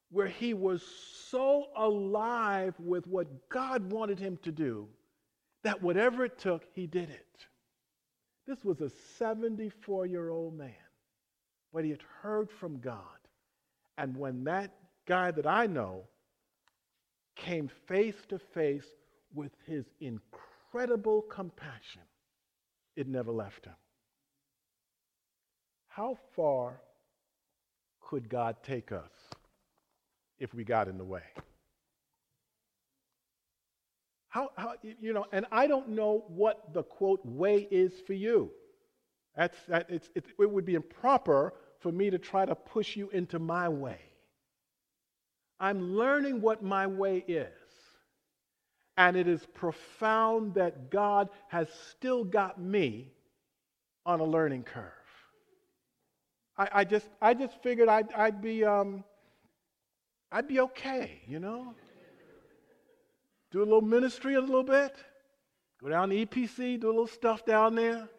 where 0.10 0.28
he 0.28 0.54
was 0.54 0.84
so 1.30 1.68
alive 1.76 2.74
with 2.80 3.06
what 3.06 3.50
God 3.50 3.92
wanted 3.92 4.20
him 4.20 4.38
to 4.44 4.52
do 4.52 4.88
that 5.64 5.82
whatever 5.82 6.26
it 6.26 6.40
took, 6.40 6.64
he 6.74 6.88
did 6.88 7.10
it? 7.10 7.46
This 8.46 8.66
was 8.66 8.82
a 8.82 8.90
74 9.18 10.08
year 10.08 10.30
old 10.30 10.58
man, 10.58 10.74
but 11.72 11.84
he 11.84 11.92
had 11.92 12.04
heard 12.22 12.50
from 12.50 12.80
God. 12.80 13.00
And 13.98 14.18
when 14.18 14.44
that 14.46 14.72
guy 15.06 15.32
that 15.32 15.46
I 15.46 15.68
know 15.68 16.04
came 17.36 17.70
face 17.88 18.16
to 18.30 18.40
face 18.40 18.86
with 19.34 19.52
his 19.66 19.86
incredible 20.00 21.22
compassion, 21.24 22.02
it 22.96 23.08
never 23.08 23.32
left 23.32 23.66
him. 23.66 23.74
How 25.88 26.18
far 26.36 26.82
could 28.02 28.30
God 28.30 28.58
take 28.64 28.92
us 28.92 29.12
if 30.40 30.54
we 30.54 30.64
got 30.64 30.88
in 30.88 30.98
the 30.98 31.04
way? 31.04 31.24
How, 34.30 34.50
how, 34.56 34.74
you 34.82 35.14
know, 35.14 35.26
and 35.32 35.46
I 35.52 35.68
don't 35.68 35.90
know 35.90 36.26
what 36.28 36.74
the 36.74 36.82
quote 36.82 37.24
way 37.24 37.68
is 37.70 37.94
for 38.08 38.14
you. 38.14 38.50
That's, 39.36 39.58
that, 39.68 39.88
it's, 39.90 40.10
it, 40.16 40.26
it 40.40 40.50
would 40.50 40.66
be 40.66 40.74
improper 40.74 41.54
for 41.80 41.92
me 41.92 42.10
to 42.10 42.18
try 42.18 42.46
to 42.46 42.56
push 42.56 42.96
you 42.96 43.10
into 43.12 43.38
my 43.38 43.70
way. 43.70 44.00
I'm 45.64 45.96
learning 45.96 46.42
what 46.42 46.62
my 46.62 46.88
way 46.88 47.24
is. 47.26 47.48
And 48.98 49.16
it 49.16 49.30
is 49.30 49.46
profound 49.54 50.56
that 50.56 50.92
God 50.92 51.30
has 51.48 51.70
still 51.90 52.26
got 52.26 52.60
me 52.60 53.14
on 54.06 54.20
a 54.20 54.26
learning 54.26 54.64
curve. 54.64 54.92
I, 56.58 56.68
I 56.74 56.84
just, 56.84 57.08
I 57.22 57.34
just 57.34 57.64
figured 57.64 57.88
I'd, 57.88 58.12
I'd, 58.12 58.42
be, 58.42 58.66
um, 58.66 59.06
I'd 60.34 60.50
be 60.50 60.60
okay, 60.60 61.22
you 61.28 61.40
know? 61.40 61.74
do 63.52 63.60
a 63.60 63.64
little 63.64 63.82
ministry 63.82 64.36
a 64.36 64.42
little 64.42 64.64
bit, 64.64 64.94
go 65.82 65.88
down 65.88 66.10
to 66.10 66.26
EPC, 66.26 66.82
do 66.82 66.88
a 66.88 66.90
little 66.90 67.08
stuff 67.08 67.46
down 67.46 67.76
there, 67.76 68.10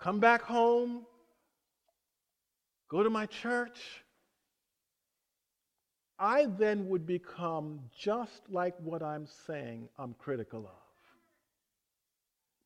come 0.00 0.18
back 0.18 0.40
home, 0.40 1.04
go 2.88 3.02
to 3.02 3.10
my 3.10 3.26
church. 3.26 3.80
I 6.20 6.46
then 6.58 6.86
would 6.88 7.06
become 7.06 7.80
just 7.98 8.42
like 8.50 8.74
what 8.78 9.02
I'm 9.02 9.26
saying 9.46 9.88
I'm 9.98 10.14
critical 10.18 10.60
of. 10.60 10.74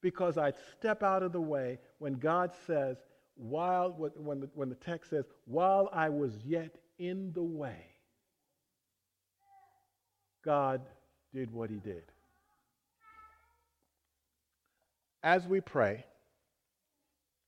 Because 0.03 0.37
I'd 0.37 0.57
step 0.77 1.05
out 1.05 1.23
of 1.23 1.33
the 1.33 1.41
way 1.41 1.79
when 1.99 2.15
God 2.15 2.51
says, 2.67 2.97
while, 3.37 3.91
when 3.93 4.41
the, 4.41 4.51
when 4.55 4.69
the 4.69 4.75
text 4.75 5.11
says, 5.11 5.25
while 5.47 5.89
I 5.93 6.09
was 6.09 6.33
yet 6.45 6.75
in 6.99 7.33
the 7.33 7.43
way, 7.43 7.79
God 10.45 10.83
did 11.33 11.53
what 11.53 11.71
he 11.71 11.77
did. 11.77 12.03
As 15.23 15.47
we 15.47 15.61
pray, 15.61 16.05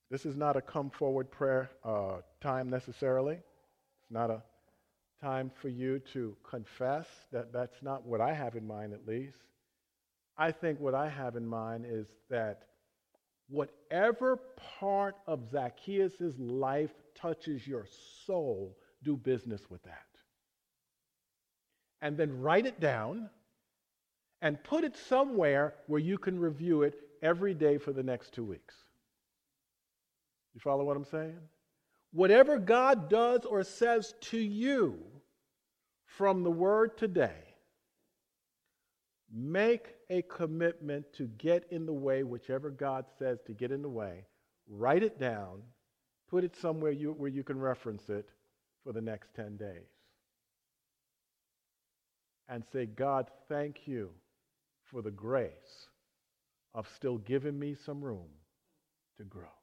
this 0.09 0.25
is 0.25 0.37
not 0.37 0.55
a 0.55 0.61
come 0.61 0.89
forward 0.89 1.29
prayer 1.29 1.69
uh, 1.83 2.21
time 2.41 2.69
necessarily. 2.69 3.35
It's 3.35 4.11
not 4.11 4.31
a 4.31 4.41
time 5.21 5.51
for 5.61 5.69
you 5.69 5.99
to 6.13 6.35
confess. 6.49 7.07
That, 7.31 7.51
that's 7.51 7.81
not 7.81 8.05
what 8.05 8.21
I 8.21 8.33
have 8.33 8.55
in 8.55 8.65
mind, 8.65 8.93
at 8.93 9.07
least. 9.07 9.37
I 10.37 10.51
think 10.51 10.79
what 10.79 10.93
I 10.93 11.09
have 11.09 11.35
in 11.35 11.45
mind 11.45 11.85
is 11.87 12.07
that 12.29 12.63
whatever 13.49 14.39
part 14.79 15.15
of 15.25 15.49
Zacchaeus' 15.51 16.37
life 16.37 16.93
touches 17.15 17.65
your 17.65 17.85
soul, 18.25 18.77
do 19.03 19.17
business 19.17 19.61
with 19.69 19.81
that. 19.83 20.05
And 22.01 22.15
then 22.17 22.41
write 22.41 22.65
it 22.65 22.79
down 22.79 23.29
and 24.41 24.63
put 24.63 24.83
it 24.83 24.95
somewhere 24.95 25.73
where 25.87 25.99
you 25.99 26.17
can 26.17 26.39
review 26.39 26.83
it 26.83 26.95
every 27.23 27.55
day 27.55 27.79
for 27.79 27.91
the 27.91 28.03
next 28.03 28.33
two 28.33 28.43
weeks. 28.43 28.75
You 30.53 30.61
follow 30.61 30.83
what 30.83 30.97
I'm 30.97 31.05
saying? 31.05 31.37
Whatever 32.17 32.57
God 32.57 33.11
does 33.11 33.45
or 33.45 33.63
says 33.63 34.15
to 34.21 34.39
you 34.39 34.97
from 36.03 36.41
the 36.41 36.49
word 36.49 36.97
today, 36.97 37.53
make 39.31 39.93
a 40.09 40.23
commitment 40.23 41.05
to 41.13 41.27
get 41.37 41.67
in 41.69 41.85
the 41.85 41.93
way, 41.93 42.23
whichever 42.23 42.71
God 42.71 43.05
says 43.19 43.37
to 43.45 43.53
get 43.53 43.71
in 43.71 43.83
the 43.83 43.89
way. 43.89 44.25
Write 44.67 45.03
it 45.03 45.19
down, 45.19 45.61
put 46.27 46.43
it 46.43 46.55
somewhere 46.55 46.89
you, 46.91 47.11
where 47.11 47.29
you 47.29 47.43
can 47.43 47.59
reference 47.59 48.09
it 48.09 48.27
for 48.83 48.91
the 48.93 49.01
next 49.01 49.35
10 49.35 49.55
days. 49.55 49.91
And 52.49 52.63
say, 52.73 52.87
God, 52.87 53.29
thank 53.47 53.87
you 53.87 54.09
for 54.85 55.03
the 55.03 55.11
grace 55.11 55.85
of 56.73 56.89
still 56.95 57.19
giving 57.19 57.59
me 57.59 57.75
some 57.75 58.03
room 58.03 58.29
to 59.17 59.23
grow. 59.23 59.56